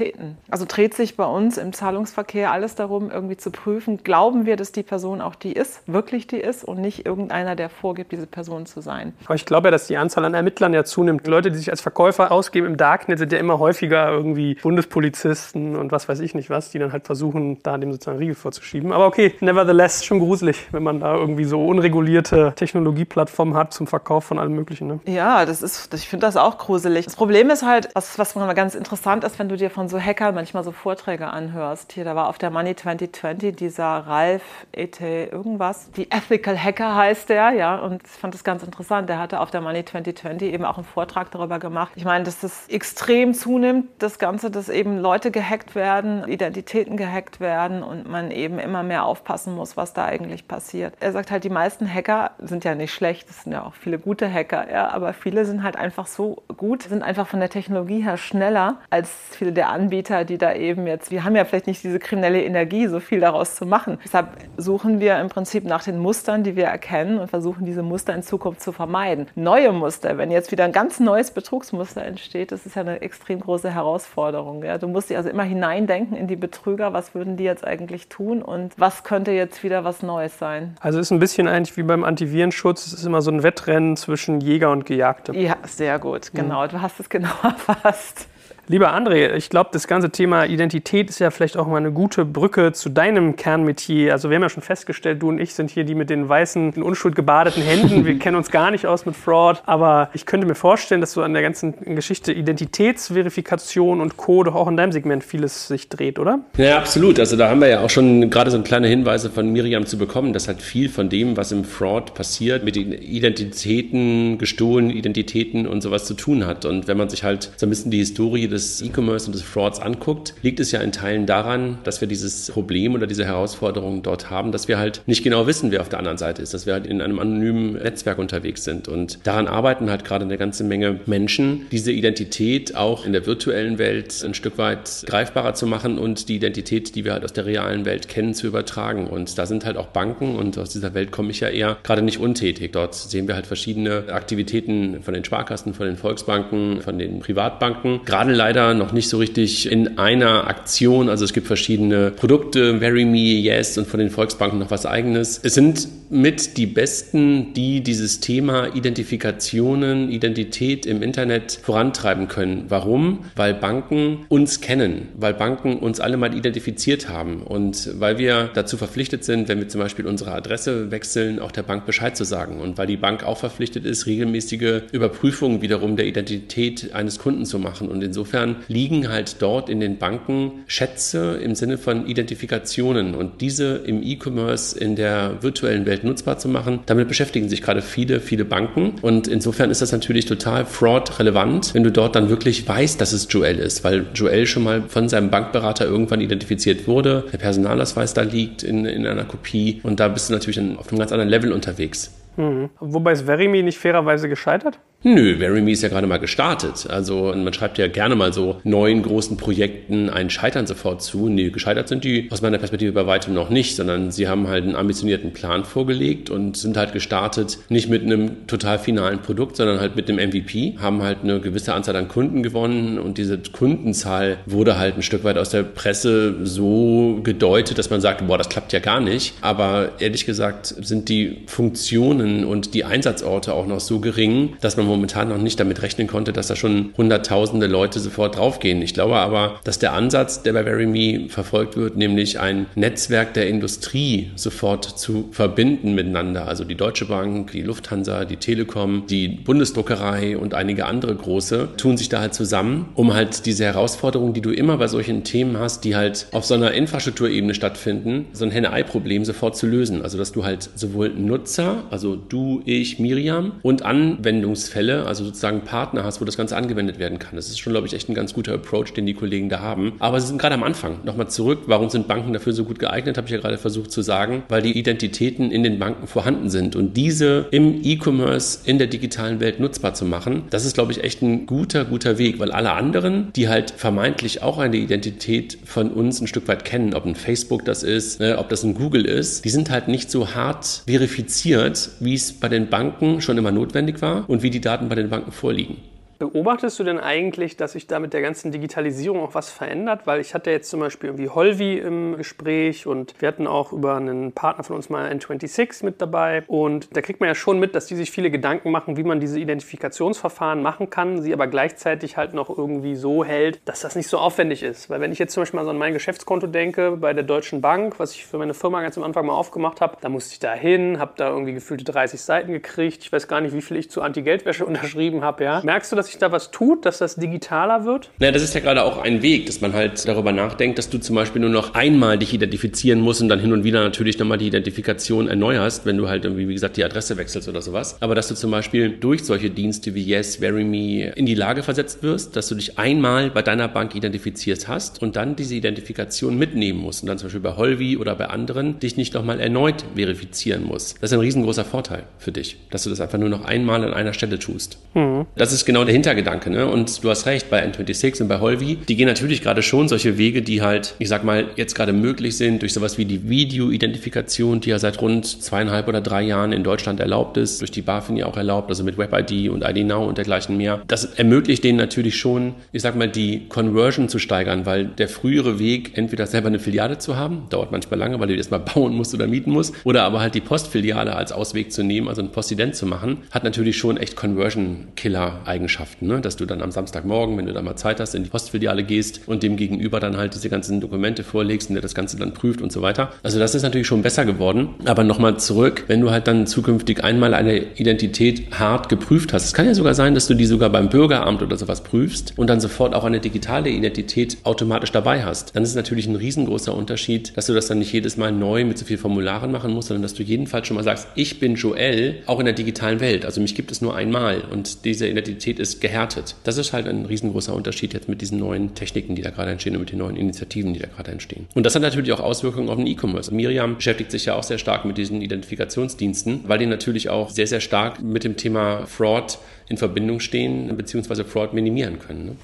[0.00, 0.38] Identitäten.
[0.50, 4.72] Also dreht sich bei uns im Zahlungsverkehr alles darum, irgendwie zu prüfen, glauben wir, dass
[4.72, 8.66] die Person auch die ist, wirklich die ist und nicht irgendeiner, der vorgibt, diese Person
[8.66, 9.12] zu sein.
[9.24, 11.26] Aber ich glaube ja, dass die Anzahl an Ermittlern ja zunimmt.
[11.26, 15.92] Leute, die sich als Verkäufer ausgeben im Darknet, sind ja immer häufiger irgendwie Bundespolizisten und
[15.92, 18.92] was weiß ich nicht was, die dann halt versuchen, da dem sozusagen Riegel vorzuschieben.
[18.92, 24.24] Aber okay, nevertheless, schon gruselig, wenn man da irgendwie so unregulierte Technologieplattformen hat zum Verkauf
[24.24, 24.86] von allem Möglichen.
[24.86, 25.00] Ne?
[25.06, 27.04] Ja, das ist, ich finde das auch gruselig.
[27.04, 30.00] Das Problem ist halt, was, was mal ganz interessant ist, wenn du dir von so
[30.00, 31.92] Hackern manchmal so Vorträge anhörst.
[31.92, 35.28] Hier, da war auf der Money 2020 dieser Ralf E.T.
[35.30, 35.90] irgendwas.
[35.92, 39.08] Die Ethical Hacker heißt der, ja, und ich fand das ganz interessant.
[39.08, 41.92] Der hatte auf der Money 2020 eben auch einen Vortrag darüber gemacht.
[41.96, 47.40] Ich meine, dass das extrem zunimmt, das Ganze, dass eben Leute gehackt werden, Identitäten gehackt
[47.40, 50.94] werden und man eben immer mehr aufpassen muss, was da eigentlich passiert.
[51.00, 53.98] Er sagt halt, die meisten Hacker sind ja nicht schlecht, es sind ja auch viele
[53.98, 58.02] gute Hacker, ja, aber viele sind halt einfach so gut, sind einfach von der Technologie
[58.02, 61.82] her schneller als viele der Anbieter, die da eben jetzt, wir haben ja vielleicht nicht
[61.82, 63.98] diese kriminelle Energie, so viel daraus zu machen.
[64.04, 68.14] Deshalb suchen wir im Prinzip nach den Mustern, die wir erkennen und versuchen diese Muster
[68.14, 69.28] in Zukunft zu vermeiden.
[69.34, 73.40] Neue Muster, wenn jetzt wieder ein ganz neues Betrugsmuster entsteht, das ist ja eine extrem
[73.40, 74.62] große Herausforderung.
[74.64, 74.78] Ja.
[74.78, 78.42] Du musst dich also immer hineindenken in die Betrüger, was würden die jetzt eigentlich tun
[78.42, 80.76] und was könnte jetzt wieder was Neues sein.
[80.80, 84.40] Also ist ein bisschen eigentlich wie beim Antivirenschutz, es ist immer so ein Wettrennen zwischen
[84.40, 85.36] Jäger und Gejagte.
[85.36, 86.64] Ja, sehr gut, genau.
[86.64, 86.68] Mhm.
[86.68, 88.28] Du hast es genau erfasst.
[88.70, 92.24] Lieber André, ich glaube, das ganze Thema Identität ist ja vielleicht auch mal eine gute
[92.24, 94.12] Brücke zu deinem Kernmetier.
[94.12, 96.74] Also wir haben ja schon festgestellt, du und ich sind hier die mit den weißen,
[96.74, 98.06] in Unschuld gebadeten Händen.
[98.06, 99.60] Wir kennen uns gar nicht aus mit Fraud.
[99.66, 104.68] Aber ich könnte mir vorstellen, dass so an der ganzen Geschichte Identitätsverifikation und Code auch
[104.68, 106.38] in deinem Segment vieles sich dreht, oder?
[106.56, 107.18] Ja, absolut.
[107.18, 110.32] Also da haben wir ja auch schon gerade so kleine Hinweise von Miriam zu bekommen,
[110.32, 115.80] dass halt viel von dem, was im Fraud passiert, mit den Identitäten, gestohlenen Identitäten und
[115.80, 116.64] sowas zu tun hat.
[116.64, 119.42] Und wenn man sich halt so ein bisschen die Historie des des E-Commerce und des
[119.42, 124.02] Frauds anguckt, liegt es ja in Teilen daran, dass wir dieses Problem oder diese Herausforderung
[124.02, 126.66] dort haben, dass wir halt nicht genau wissen, wer auf der anderen Seite ist, dass
[126.66, 128.88] wir halt in einem anonymen Netzwerk unterwegs sind.
[128.88, 133.78] Und daran arbeiten halt gerade eine ganze Menge Menschen, diese Identität auch in der virtuellen
[133.78, 137.46] Welt ein Stück weit greifbarer zu machen und die Identität, die wir halt aus der
[137.46, 139.06] realen Welt kennen, zu übertragen.
[139.06, 142.02] Und da sind halt auch Banken und aus dieser Welt komme ich ja eher gerade
[142.02, 142.72] nicht untätig.
[142.72, 148.00] Dort sehen wir halt verschiedene Aktivitäten von den Sparkassen, von den Volksbanken, von den Privatbanken.
[148.04, 151.08] Gerade leider leider noch nicht so richtig in einer Aktion.
[151.08, 155.38] Also es gibt verschiedene Produkte, Marry Me, Yes und von den Volksbanken noch was eigenes.
[155.44, 162.64] Es sind mit die besten, die dieses Thema Identifikationen, Identität im Internet vorantreiben können.
[162.68, 163.20] Warum?
[163.36, 168.76] Weil Banken uns kennen, weil Banken uns alle mal identifiziert haben und weil wir dazu
[168.76, 172.58] verpflichtet sind, wenn wir zum Beispiel unsere Adresse wechseln, auch der Bank Bescheid zu sagen
[172.58, 177.60] und weil die Bank auch verpflichtet ist, regelmäßige Überprüfungen wiederum der Identität eines Kunden zu
[177.60, 177.88] machen.
[177.88, 183.76] Und insofern liegen halt dort in den Banken Schätze im Sinne von Identifikationen und diese
[183.76, 186.80] im E-Commerce in der virtuellen Welt Welt nutzbar zu machen.
[186.86, 188.94] Damit beschäftigen sich gerade viele, viele Banken.
[189.02, 193.26] Und insofern ist das natürlich total fraud-relevant, wenn du dort dann wirklich weißt, dass es
[193.30, 198.22] Joel ist, weil Joel schon mal von seinem Bankberater irgendwann identifiziert wurde, der Personalausweis da
[198.22, 201.52] liegt in, in einer Kopie und da bist du natürlich auf einem ganz anderen Level
[201.52, 202.12] unterwegs.
[202.36, 202.70] Mhm.
[202.78, 204.78] Wobei ist Verimi nicht fairerweise gescheitert?
[205.02, 206.86] Nö, Verimi ist ja gerade mal gestartet.
[206.90, 211.30] Also man schreibt ja gerne mal so neuen großen Projekten ein Scheitern sofort zu.
[211.30, 214.64] Nee, gescheitert sind die aus meiner Perspektive bei weitem noch nicht, sondern sie haben halt
[214.64, 219.80] einen ambitionierten Plan vorgelegt und sind halt gestartet nicht mit einem total finalen Produkt, sondern
[219.80, 224.36] halt mit einem MVP, haben halt eine gewisse Anzahl an Kunden gewonnen und diese Kundenzahl
[224.44, 228.50] wurde halt ein Stück weit aus der Presse so gedeutet, dass man sagt, boah, das
[228.50, 229.32] klappt ja gar nicht.
[229.40, 234.89] Aber ehrlich gesagt sind die Funktionen und die Einsatzorte auch noch so gering, dass man
[234.90, 238.82] momentan noch nicht damit rechnen konnte, dass da schon hunderttausende Leute sofort draufgehen.
[238.82, 243.48] Ich glaube aber, dass der Ansatz, der bei VeryMe verfolgt wird, nämlich ein Netzwerk der
[243.48, 250.36] Industrie sofort zu verbinden miteinander, also die Deutsche Bank, die Lufthansa, die Telekom, die Bundesdruckerei
[250.36, 254.50] und einige andere große, tun sich da halt zusammen, um halt diese Herausforderungen, die du
[254.50, 259.24] immer bei solchen Themen hast, die halt auf so einer Infrastrukturebene stattfinden, so ein Henne-Ei-Problem
[259.24, 260.02] sofort zu lösen.
[260.02, 265.62] Also dass du halt sowohl Nutzer, also du, ich, Miriam und Anwendungsfälle Anwendungsfälle, also sozusagen
[265.62, 267.36] Partner hast, wo das Ganze angewendet werden kann.
[267.36, 269.92] Das ist schon, glaube ich, echt ein ganz guter Approach, den die Kollegen da haben.
[269.98, 270.98] Aber sie sind gerade am Anfang.
[271.04, 274.02] Nochmal zurück, warum sind Banken dafür so gut geeignet, habe ich ja gerade versucht zu
[274.02, 278.86] sagen, weil die Identitäten in den Banken vorhanden sind und diese im E-Commerce in der
[278.86, 282.52] digitalen Welt nutzbar zu machen, das ist, glaube ich, echt ein guter, guter Weg, weil
[282.52, 287.04] alle anderen, die halt vermeintlich auch eine Identität von uns ein Stück weit kennen, ob
[287.04, 290.34] ein Facebook das ist, ne, ob das ein Google ist, die sind halt nicht so
[290.34, 294.88] hart verifiziert, wie es bei den Banken schon immer notwendig war und wie die Daten
[294.88, 295.78] bei den Banken vorliegen.
[296.20, 300.02] Beobachtest du denn eigentlich, dass sich da mit der ganzen Digitalisierung auch was verändert?
[300.06, 303.96] Weil ich hatte jetzt zum Beispiel irgendwie Holvi im Gespräch und wir hatten auch über
[303.96, 306.44] einen Partner von uns mal N26 mit dabei.
[306.46, 309.18] Und da kriegt man ja schon mit, dass die sich viele Gedanken machen, wie man
[309.18, 314.08] diese Identifikationsverfahren machen kann, sie aber gleichzeitig halt noch irgendwie so hält, dass das nicht
[314.08, 314.90] so aufwendig ist.
[314.90, 317.62] Weil wenn ich jetzt zum Beispiel mal so an mein Geschäftskonto denke bei der Deutschen
[317.62, 320.38] Bank, was ich für meine Firma ganz am Anfang mal aufgemacht habe, da musste ich
[320.38, 323.04] da hin, habe da irgendwie gefühlte 30 Seiten gekriegt.
[323.04, 325.44] Ich weiß gar nicht, wie viel ich zu Anti-Geldwäsche unterschrieben habe.
[325.44, 325.62] Ja?
[325.64, 328.10] Merkst du, dass sich da was tut, dass das digitaler wird?
[328.20, 330.98] Ja, das ist ja gerade auch ein Weg, dass man halt darüber nachdenkt, dass du
[330.98, 334.38] zum Beispiel nur noch einmal dich identifizieren musst und dann hin und wieder natürlich nochmal
[334.38, 337.96] die Identifikation erneuerst, wenn du halt irgendwie, wie gesagt, die Adresse wechselst oder sowas.
[338.00, 342.02] Aber dass du zum Beispiel durch solche Dienste wie Yes, VeryMe in die Lage versetzt
[342.02, 346.80] wirst, dass du dich einmal bei deiner Bank identifiziert hast und dann diese Identifikation mitnehmen
[346.80, 350.64] musst und dann zum Beispiel bei Holvi oder bei anderen dich nicht nochmal erneut verifizieren
[350.64, 350.96] musst.
[351.00, 353.94] Das ist ein riesengroßer Vorteil für dich, dass du das einfach nur noch einmal an
[353.94, 354.78] einer Stelle tust.
[354.94, 355.26] Mhm.
[355.36, 356.48] Das ist genau der Hintergedanke.
[356.48, 356.66] Ne?
[356.66, 360.16] Und du hast recht, bei N26 und bei Holvi, die gehen natürlich gerade schon solche
[360.16, 364.60] Wege, die halt, ich sag mal, jetzt gerade möglich sind durch sowas wie die Video-Identifikation,
[364.60, 368.16] die ja seit rund zweieinhalb oder drei Jahren in Deutschland erlaubt ist, durch die BaFin
[368.16, 370.80] ja auch erlaubt, also mit WebID und ID Now und dergleichen mehr.
[370.88, 375.58] Das ermöglicht denen natürlich schon, ich sag mal, die Conversion zu steigern, weil der frühere
[375.58, 378.94] Weg, entweder selber eine Filiale zu haben, dauert manchmal lange, weil du die erstmal bauen
[378.94, 382.32] musst oder mieten musst, oder aber halt die Postfiliale als Ausweg zu nehmen, also ein
[382.32, 386.20] Postident zu machen, hat natürlich schon echt Conversion-Killer-Eigenschaften, ne?
[386.20, 389.22] dass du dann am Samstagmorgen, wenn du da mal Zeit hast, in die Postfiliale gehst
[389.26, 392.60] und dem Gegenüber dann halt diese ganzen Dokumente vorlegst und der das Ganze dann prüft
[392.60, 393.12] und so weiter.
[393.22, 394.70] Also das ist natürlich schon besser geworden.
[394.84, 399.54] Aber nochmal zurück, wenn du halt dann zukünftig einmal eine Identität hart geprüft hast, es
[399.54, 402.60] kann ja sogar sein, dass du die sogar beim Bürgeramt oder sowas prüfst und dann
[402.60, 407.36] sofort auch eine digitale Identität automatisch dabei hast, dann ist es natürlich ein riesengroßer Unterschied,
[407.36, 410.02] dass du das dann nicht jedes Mal neu mit so vielen Formularen machen musst, sondern
[410.02, 413.24] dass du jedenfalls schon mal sagst, ich bin Joel, auch in der digitalen Welt.
[413.24, 416.34] Also mich gibt es nur einmal und diese Identität gehärtet.
[416.44, 419.74] Das ist halt ein riesengroßer Unterschied jetzt mit diesen neuen Techniken, die da gerade entstehen
[419.74, 421.46] und mit den neuen Initiativen, die da gerade entstehen.
[421.54, 423.32] Und das hat natürlich auch Auswirkungen auf den E-Commerce.
[423.34, 427.46] Miriam beschäftigt sich ja auch sehr stark mit diesen Identifikationsdiensten, weil die natürlich auch sehr,
[427.46, 429.38] sehr stark mit dem Thema Fraud
[429.68, 432.26] in Verbindung stehen, beziehungsweise Fraud minimieren können.
[432.26, 432.36] Ne?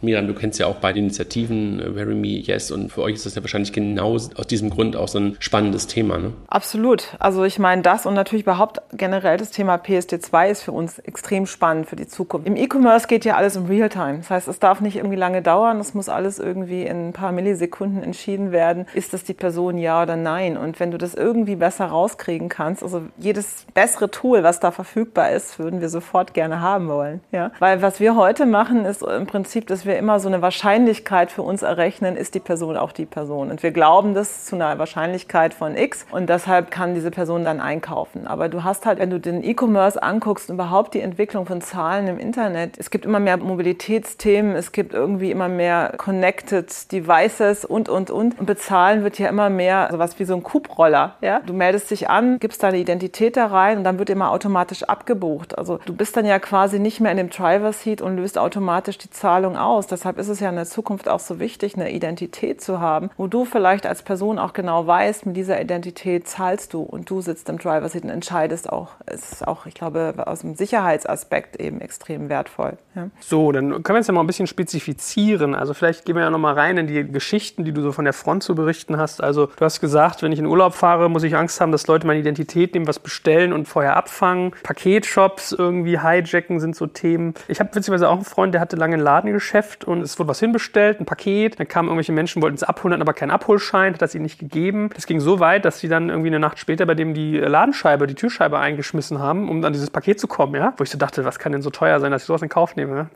[0.00, 3.26] Miran, du kennst ja auch beide Initiativen, äh, Very Me, Yes, und für euch ist
[3.26, 6.18] das ja wahrscheinlich genau aus diesem Grund auch so ein spannendes Thema.
[6.18, 6.32] Ne?
[6.46, 7.16] Absolut.
[7.18, 11.46] Also ich meine, das und natürlich überhaupt generell das Thema PSD2 ist für uns extrem
[11.46, 12.46] spannend für die Zukunft.
[12.46, 14.18] Im E-Commerce geht ja alles im Realtime.
[14.18, 17.32] Das heißt, es darf nicht irgendwie lange dauern, es muss alles irgendwie in ein paar
[17.32, 18.86] Millisekunden entschieden werden.
[18.94, 20.56] Ist das die Person ja oder nein?
[20.56, 25.32] Und wenn du das irgendwie besser rauskriegen kannst, also jedes bessere Tool, was da verfügbar
[25.32, 27.20] ist, würden wir sofort gerne haben wollen.
[27.32, 27.50] Ja?
[27.58, 31.32] Weil was wir heute machen, ist im Prinzip, dass wir wir immer so eine Wahrscheinlichkeit
[31.32, 33.50] für uns errechnen, ist die Person auch die Person.
[33.50, 37.60] Und wir glauben das zu einer Wahrscheinlichkeit von X und deshalb kann diese Person dann
[37.60, 38.26] einkaufen.
[38.26, 42.18] Aber du hast halt, wenn du den E-Commerce anguckst, überhaupt die Entwicklung von Zahlen im
[42.18, 48.10] Internet, es gibt immer mehr Mobilitätsthemen, es gibt irgendwie immer mehr Connected Devices und, und,
[48.10, 48.38] und.
[48.38, 51.14] Und bezahlen wird ja immer mehr sowas wie so ein Kubroller.
[51.20, 51.40] Ja?
[51.40, 55.56] Du meldest dich an, gibst deine Identität da rein und dann wird immer automatisch abgebucht.
[55.56, 58.98] Also du bist dann ja quasi nicht mehr in dem Driver Seat und löst automatisch
[58.98, 59.86] die Zahlung aus aus.
[59.86, 63.28] Deshalb ist es ja in der Zukunft auch so wichtig, eine Identität zu haben, wo
[63.28, 67.48] du vielleicht als Person auch genau weißt, mit dieser Identität zahlst du und du sitzt
[67.48, 68.90] im Driver Seat und entscheidest auch.
[69.06, 72.76] Es ist auch, ich glaube, aus dem Sicherheitsaspekt eben extrem wertvoll.
[72.96, 73.08] Ja.
[73.20, 75.54] So, dann können wir es ja mal ein bisschen spezifizieren.
[75.54, 78.04] Also vielleicht gehen wir ja noch mal rein in die Geschichten, die du so von
[78.04, 79.22] der Front zu berichten hast.
[79.22, 82.06] Also du hast gesagt, wenn ich in Urlaub fahre, muss ich Angst haben, dass Leute
[82.06, 84.52] meine Identität nehmen, was bestellen und vorher abfangen.
[84.64, 87.34] Paketshops irgendwie hijacken sind so Themen.
[87.46, 90.28] Ich habe witzigerweise auch einen Freund, der hatte lange ein Ladengeschäft Geschäft und es wurde
[90.28, 91.58] was hinbestellt, ein Paket.
[91.58, 94.38] Dann kamen irgendwelche Menschen, wollten es abholen, hatten aber keinen Abholschein, hat das ihnen nicht
[94.38, 94.90] gegeben.
[94.94, 98.06] Das ging so weit, dass sie dann irgendwie eine Nacht später bei dem die Ladenscheibe,
[98.06, 100.74] die Türscheibe eingeschmissen haben, um an dieses Paket zu kommen, ja.
[100.76, 102.76] Wo ich so dachte, was kann denn so teuer sein, dass ich sowas in Kauf
[102.76, 102.94] nehme?
[102.94, 103.08] Ne?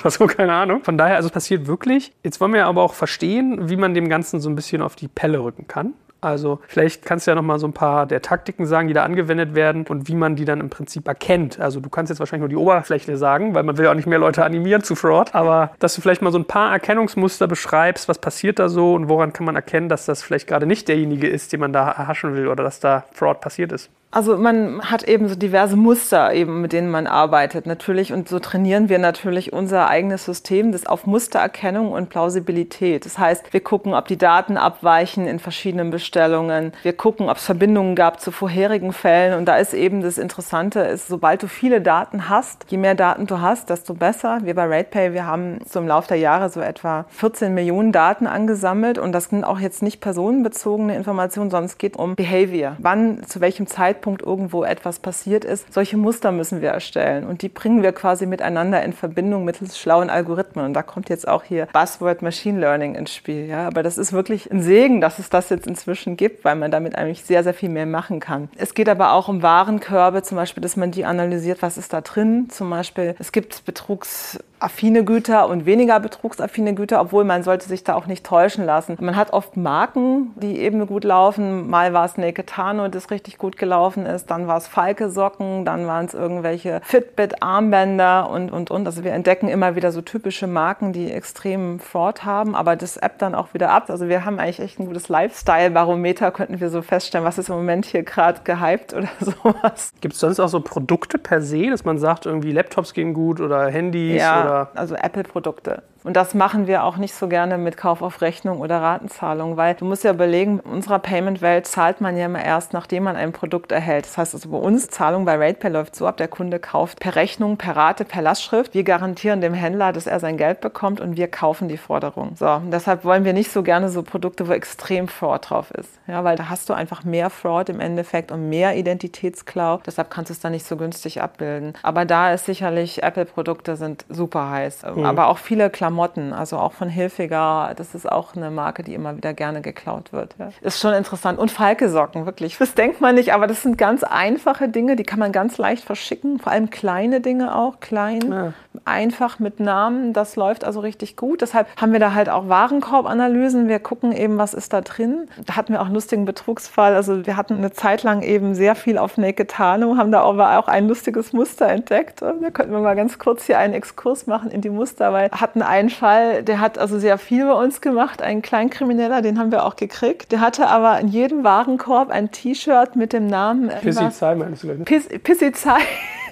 [0.00, 0.82] Oder so, keine Ahnung.
[0.82, 2.12] Von daher, also es passiert wirklich.
[2.22, 5.08] Jetzt wollen wir aber auch verstehen, wie man dem Ganzen so ein bisschen auf die
[5.08, 5.94] Pelle rücken kann.
[6.24, 9.04] Also vielleicht kannst du ja noch mal so ein paar der Taktiken sagen, die da
[9.04, 11.60] angewendet werden und wie man die dann im Prinzip erkennt.
[11.60, 14.06] Also du kannst jetzt wahrscheinlich nur die Oberfläche sagen, weil man will ja auch nicht
[14.06, 18.08] mehr Leute animieren zu Fraud, aber dass du vielleicht mal so ein paar Erkennungsmuster beschreibst,
[18.08, 21.28] was passiert da so und woran kann man erkennen, dass das vielleicht gerade nicht derjenige
[21.28, 23.90] ist, den man da erhaschen will oder dass da Fraud passiert ist.
[24.14, 28.38] Also man hat eben so diverse Muster eben, mit denen man arbeitet natürlich und so
[28.38, 33.06] trainieren wir natürlich unser eigenes System, das auf Mustererkennung und Plausibilität.
[33.06, 36.70] Das heißt, wir gucken, ob die Daten abweichen in verschiedenen Bestellungen.
[36.84, 40.78] Wir gucken, ob es Verbindungen gab zu vorherigen Fällen und da ist eben das Interessante,
[40.78, 44.38] ist, sobald du viele Daten hast, je mehr Daten du hast, desto besser.
[44.44, 48.28] Wir bei RatePay, wir haben so im Laufe der Jahre so etwa 14 Millionen Daten
[48.28, 52.76] angesammelt und das sind auch jetzt nicht personenbezogene Informationen, sondern es geht um Behavior.
[52.78, 55.72] Wann, zu welchem Zeitpunkt Zeitpunkt irgendwo etwas passiert ist.
[55.72, 60.10] Solche Muster müssen wir erstellen und die bringen wir quasi miteinander in Verbindung mittels schlauen
[60.10, 60.66] Algorithmen.
[60.66, 63.46] Und da kommt jetzt auch hier Buzzword Machine Learning ins Spiel.
[63.46, 63.66] Ja?
[63.66, 66.96] Aber das ist wirklich ein Segen, dass es das jetzt inzwischen gibt, weil man damit
[66.96, 68.50] eigentlich sehr, sehr viel mehr machen kann.
[68.56, 72.02] Es geht aber auch um Warenkörbe, zum Beispiel, dass man die analysiert, was ist da
[72.02, 72.50] drin.
[72.50, 77.84] Zum Beispiel, es gibt Betrugs affine Güter und weniger betrugsaffine Güter, obwohl man sollte sich
[77.84, 78.96] da auch nicht täuschen lassen.
[78.98, 81.68] Man hat oft Marken, die eben gut laufen.
[81.68, 84.30] Mal war es Neketano, das richtig gut gelaufen ist.
[84.30, 88.86] Dann war es Falke Socken, dann waren es irgendwelche Fitbit Armbänder und, und, und.
[88.86, 93.18] Also wir entdecken immer wieder so typische Marken, die extremen Fraud haben, aber das App
[93.18, 93.90] dann auch wieder ab.
[93.90, 97.56] Also wir haben eigentlich echt ein gutes Lifestyle-Barometer, könnten wir so feststellen, was ist im
[97.56, 99.92] Moment hier gerade gehypt oder sowas.
[100.00, 103.40] Gibt es sonst auch so Produkte per se, dass man sagt, irgendwie Laptops gehen gut
[103.40, 105.82] oder Handys ja, oder also Apple-Produkte.
[106.04, 109.74] Und das machen wir auch nicht so gerne mit Kauf auf Rechnung oder Ratenzahlung, weil
[109.74, 113.32] du musst ja überlegen, in unserer Payment-Welt zahlt man ja immer erst, nachdem man ein
[113.32, 114.04] Produkt erhält.
[114.04, 117.16] Das heißt also bei uns, Zahlung bei RatePay läuft so ab, der Kunde kauft per
[117.16, 118.74] Rechnung, per Rate, per Lastschrift.
[118.74, 122.32] Wir garantieren dem Händler, dass er sein Geld bekommt und wir kaufen die Forderung.
[122.36, 125.88] So, deshalb wollen wir nicht so gerne so Produkte, wo extrem Fraud drauf ist.
[126.06, 129.80] Ja, weil da hast du einfach mehr Fraud im Endeffekt und mehr Identitätsklau.
[129.86, 131.72] Deshalb kannst du es dann nicht so günstig abbilden.
[131.82, 134.82] Aber da ist sicherlich, Apple-Produkte sind super heiß.
[134.94, 135.06] Mhm.
[135.06, 137.72] Aber auch viele Klamotten Klamotten, also auch von Hilfiger.
[137.76, 140.34] Das ist auch eine Marke, die immer wieder gerne geklaut wird.
[140.40, 140.48] Ja.
[140.60, 141.38] Ist schon interessant.
[141.38, 142.58] Und Falke-Socken, wirklich.
[142.58, 145.84] Das denkt man nicht, aber das sind ganz einfache Dinge, die kann man ganz leicht
[145.84, 146.40] verschicken.
[146.40, 148.52] Vor allem kleine Dinge auch, klein, ja.
[148.84, 150.12] einfach mit Namen.
[150.12, 151.42] Das läuft also richtig gut.
[151.42, 153.68] Deshalb haben wir da halt auch Warenkorbanalysen.
[153.68, 155.28] Wir gucken eben, was ist da drin.
[155.46, 156.96] Da hatten wir auch einen lustigen Betrugsfall.
[156.96, 160.66] Also wir hatten eine Zeit lang eben sehr viel auf Naketano, haben da aber auch
[160.66, 162.20] ein lustiges Muster entdeckt.
[162.20, 165.62] Da könnten wir mal ganz kurz hier einen Exkurs machen in die Muster, weil hatten
[165.62, 169.52] einen einen Fall, der hat also sehr viel bei uns gemacht, ein Kleinkrimineller, den haben
[169.52, 170.32] wir auch gekriegt.
[170.32, 173.70] Der hatte aber in jedem Warenkorb ein T-Shirt mit dem Namen.
[173.82, 174.84] Pissy Zai meinst du, ne?
[174.84, 175.80] Pissy Zai.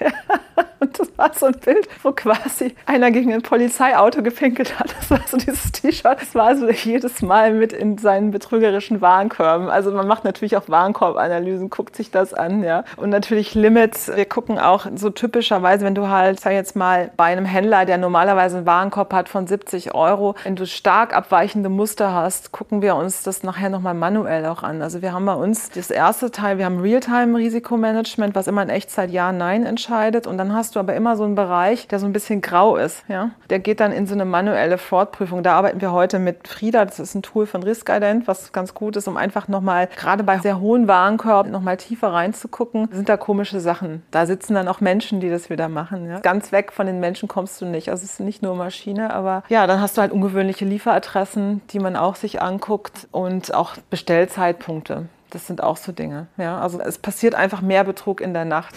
[0.82, 4.92] Und das war so ein Bild, wo quasi einer gegen ein Polizeiauto gepinkelt hat.
[4.98, 6.20] Das war so dieses T-Shirt.
[6.20, 9.70] Das war also jedes Mal mit in seinen betrügerischen Warenkörben.
[9.70, 12.82] Also man macht natürlich auch Warenkorbanalysen, guckt sich das an, ja.
[12.96, 14.10] Und natürlich Limits.
[14.12, 17.98] Wir gucken auch so typischerweise, wenn du halt, sag jetzt mal, bei einem Händler, der
[17.98, 22.96] normalerweise einen Warenkorb hat von 70 Euro, wenn du stark abweichende Muster hast, gucken wir
[22.96, 24.82] uns das nachher nochmal manuell auch an.
[24.82, 29.12] Also wir haben bei uns das erste Teil, wir haben Realtime-Risikomanagement, was immer in Echtzeit
[29.12, 30.26] Ja, Nein entscheidet.
[30.26, 32.76] Und dann hast hast du aber immer so einen Bereich, der so ein bisschen grau
[32.76, 33.04] ist.
[33.06, 33.32] Ja?
[33.50, 35.42] Der geht dann in so eine manuelle Fortprüfung.
[35.42, 36.87] Da arbeiten wir heute mit Frida.
[36.87, 40.38] Das ist ein Tool von Riskident, was ganz gut ist, um einfach nochmal, gerade bei
[40.38, 42.88] sehr hohen Warenkörben, nochmal tiefer reinzugucken.
[42.90, 44.02] Sind da komische Sachen.
[44.11, 46.08] Da sitzen dann auch Menschen, die das wieder machen.
[46.08, 46.20] Ja?
[46.20, 47.90] Ganz weg von den Menschen kommst du nicht.
[47.90, 51.80] Also es ist nicht nur Maschine, aber ja, dann hast du halt ungewöhnliche Lieferadressen, die
[51.80, 55.08] man auch sich anguckt und auch Bestellzeitpunkte.
[55.32, 56.26] Das sind auch so Dinge.
[56.36, 58.74] Ja, also es passiert einfach mehr Betrug in der Nacht.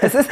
[0.00, 0.30] es, ist,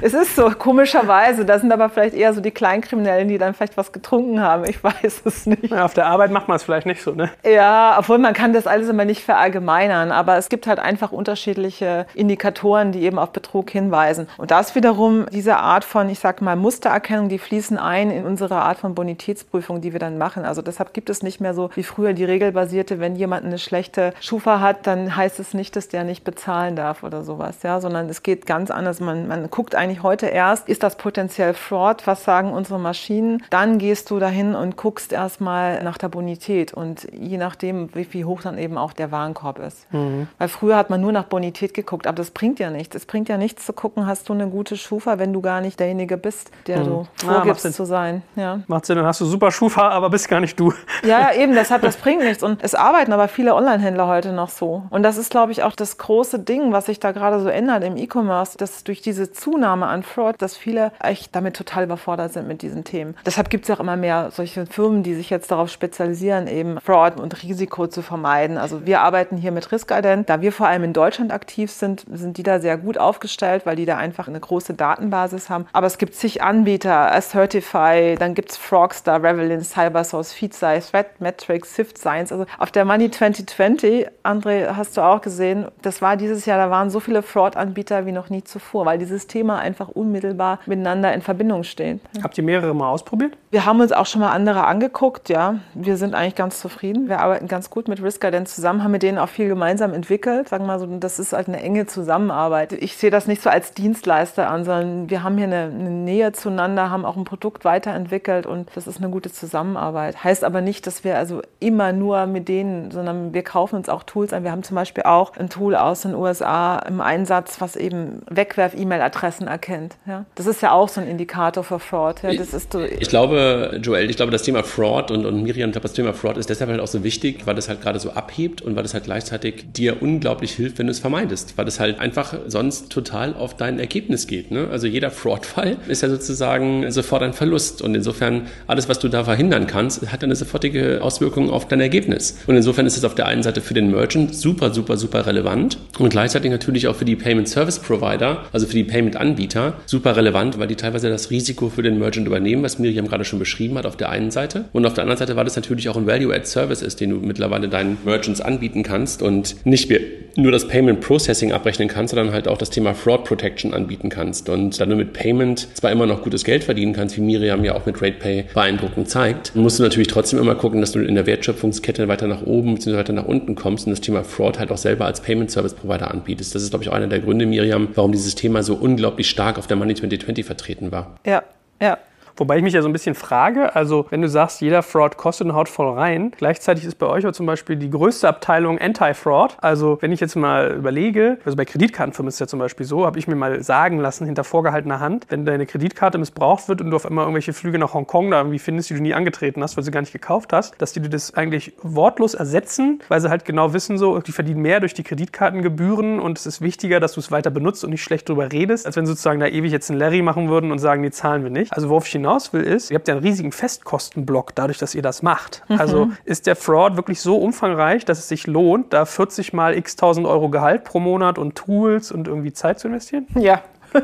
[0.00, 1.44] es ist so, komischerweise.
[1.44, 4.64] Da sind aber vielleicht eher so die Kleinkriminellen, die dann vielleicht was getrunken haben.
[4.66, 5.72] Ich weiß es nicht.
[5.72, 7.28] Ja, auf der Arbeit macht man es vielleicht nicht so, ne?
[7.44, 10.12] Ja, obwohl man kann das alles immer nicht verallgemeinern.
[10.12, 14.28] Aber es gibt halt einfach unterschiedliche Indikatoren, die eben auf Betrug hinweisen.
[14.38, 18.62] Und das wiederum, diese Art von, ich sag mal, Mustererkennung, die fließen ein in unsere
[18.62, 20.44] Art von Bonitätsprüfung, die wir dann machen.
[20.44, 24.14] Also deshalb gibt es nicht mehr so wie früher die regelbasierte, wenn jemand eine schlechte
[24.20, 28.08] Schufa hat, dann heißt es nicht, dass der nicht bezahlen darf oder sowas, ja, sondern
[28.08, 29.00] es geht ganz anders.
[29.00, 32.06] Man, man guckt eigentlich heute erst, ist das potenziell Fraud?
[32.06, 33.42] Was sagen unsere Maschinen?
[33.50, 38.24] Dann gehst du dahin und guckst erstmal nach der Bonität und je nachdem, wie, wie
[38.24, 39.92] hoch dann eben auch der Warenkorb ist.
[39.92, 40.28] Mhm.
[40.38, 42.94] Weil früher hat man nur nach Bonität geguckt, aber das bringt ja nichts.
[42.94, 45.80] Es bringt ja nichts zu gucken, hast du eine gute Schufa, wenn du gar nicht
[45.80, 46.84] derjenige bist, der mhm.
[46.84, 48.22] du ah, vorgibst ah, zu sein.
[48.36, 48.60] Ja.
[48.66, 50.72] Macht Sinn, dann hast du super Schufa, aber bist gar nicht du.
[51.02, 52.42] Ja, ja eben, deshalb, das bringt nichts.
[52.42, 54.73] Und es arbeiten aber viele Online-Händler heute noch so.
[54.90, 57.84] Und das ist, glaube ich, auch das große Ding, was sich da gerade so ändert
[57.84, 62.48] im E-Commerce, dass durch diese Zunahme an Fraud, dass viele echt damit total überfordert sind
[62.48, 63.16] mit diesen Themen.
[63.26, 67.20] Deshalb gibt es auch immer mehr solche Firmen, die sich jetzt darauf spezialisieren, eben Fraud
[67.20, 68.58] und Risiko zu vermeiden.
[68.58, 70.28] Also wir arbeiten hier mit Riskident.
[70.28, 73.76] Da wir vor allem in Deutschland aktiv sind, sind die da sehr gut aufgestellt, weil
[73.76, 75.66] die da einfach eine große Datenbasis haben.
[75.72, 81.98] Aber es gibt zig Anbieter, Assertify, dann gibt es Frogstar, Revelin, Cybersource, FeedSize, ThreatMetrics, Sift
[81.98, 82.32] Science.
[82.32, 86.70] Also auf der Money 2020, André, Hast du auch gesehen, das war dieses Jahr, da
[86.70, 91.22] waren so viele Fraud-Anbieter wie noch nie zuvor, weil dieses Thema einfach unmittelbar miteinander in
[91.22, 92.00] Verbindung steht.
[92.22, 93.36] Habt ihr mehrere mal ausprobiert?
[93.50, 95.56] Wir haben uns auch schon mal andere angeguckt, ja.
[95.74, 97.08] Wir sind eigentlich ganz zufrieden.
[97.08, 100.48] Wir arbeiten ganz gut mit Risk Guidance zusammen, haben mit denen auch viel gemeinsam entwickelt.
[100.48, 102.72] Sagen wir mal so, das ist halt eine enge Zusammenarbeit.
[102.72, 106.32] Ich sehe das nicht so als Dienstleister an, sondern wir haben hier eine, eine Nähe
[106.32, 110.22] zueinander, haben auch ein Produkt weiterentwickelt und das ist eine gute Zusammenarbeit.
[110.24, 114.02] Heißt aber nicht, dass wir also immer nur mit denen, sondern wir kaufen uns auch
[114.02, 114.42] Tools an.
[114.42, 119.48] Wir haben zum Beispiel auch ein Tool aus den USA im Einsatz, was eben Wegwerf-E-Mail-Adressen
[119.48, 119.96] erkennt.
[120.06, 120.24] Ja?
[120.36, 122.22] Das ist ja auch so ein Indikator für Fraud.
[122.22, 122.32] Ja?
[122.32, 125.72] Das ist so ich glaube, Joel, ich glaube, das Thema Fraud und, und Miriam, ich
[125.72, 128.12] glaube, das Thema Fraud ist deshalb halt auch so wichtig, weil es halt gerade so
[128.12, 131.80] abhebt und weil es halt gleichzeitig dir unglaublich hilft, wenn du es vermeidest, weil es
[131.80, 134.52] halt einfach sonst total auf dein Ergebnis geht.
[134.52, 134.68] Ne?
[134.70, 139.24] Also jeder Fraud-Fall ist ja sozusagen sofort ein Verlust und insofern alles, was du da
[139.24, 142.38] verhindern kannst, hat eine sofortige Auswirkung auf dein Ergebnis.
[142.46, 145.78] Und insofern ist es auf der einen Seite für den Merchant super, super, super relevant
[145.98, 150.16] und gleichzeitig natürlich auch für die Payment Service Provider, also für die Payment Anbieter, super
[150.16, 153.76] relevant, weil die teilweise das Risiko für den Merchant übernehmen, was Miriam gerade schon beschrieben
[153.78, 154.66] hat, auf der einen Seite.
[154.72, 157.68] Und auf der anderen Seite, weil das natürlich auch ein Value-Add-Service ist, den du mittlerweile
[157.68, 160.00] deinen Merchants anbieten kannst und nicht mehr
[160.36, 164.48] nur das Payment Processing abrechnen kannst, sondern halt auch das Thema Fraud Protection anbieten kannst.
[164.48, 167.74] Und da du mit Payment zwar immer noch gutes Geld verdienen kannst, wie Miriam ja
[167.74, 171.26] auch mit RatePay beeindruckend zeigt, musst du natürlich trotzdem immer gucken, dass du in der
[171.26, 172.96] Wertschöpfungskette weiter nach oben bzw.
[172.96, 176.10] weiter nach unten kommst und das Thema Fraud halt auch selber als Payment Service Provider
[176.10, 176.54] anbietest.
[176.54, 179.58] Das ist, glaube ich, auch einer der Gründe, Miriam, warum dieses Thema so unglaublich stark
[179.58, 181.18] auf der Money 2020 vertreten war.
[181.24, 181.42] Ja,
[181.80, 181.98] ja.
[182.36, 185.46] Wobei ich mich ja so ein bisschen frage, also wenn du sagst, jeder Fraud kostet
[185.46, 189.56] und haut voll rein, gleichzeitig ist bei euch aber zum Beispiel die größte Abteilung Anti-Fraud.
[189.60, 193.06] Also wenn ich jetzt mal überlege, also bei Kreditkartenfirmen ist es ja zum Beispiel so,
[193.06, 196.90] habe ich mir mal sagen lassen, hinter vorgehaltener Hand, wenn deine Kreditkarte missbraucht wird und
[196.90, 199.76] du auf einmal irgendwelche Flüge nach Hongkong da irgendwie findest, die du nie angetreten hast,
[199.76, 203.30] weil sie gar nicht gekauft hast, dass die dir das eigentlich wortlos ersetzen, weil sie
[203.30, 207.12] halt genau wissen so, die verdienen mehr durch die Kreditkartengebühren und es ist wichtiger, dass
[207.12, 209.88] du es weiter benutzt und nicht schlecht drüber redest, als wenn sozusagen da ewig jetzt
[209.90, 211.72] ein Larry machen würden und sagen, die zahlen wir nicht.
[211.72, 215.02] Also worauf ich hinaus will, ist, ihr habt ja einen riesigen Festkostenblock dadurch, dass ihr
[215.02, 215.62] das macht.
[215.68, 215.80] Mhm.
[215.80, 219.96] Also ist der Fraud wirklich so umfangreich, dass es sich lohnt, da 40 mal x
[219.96, 223.26] tausend Euro Gehalt pro Monat und Tools und irgendwie Zeit zu investieren?
[223.38, 223.62] Ja,
[223.94, 224.02] ich,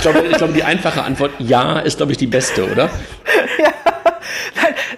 [0.00, 2.88] glaube, ich glaube, die einfache Antwort ja ist, glaube ich, die beste, oder?
[3.58, 3.72] Ja.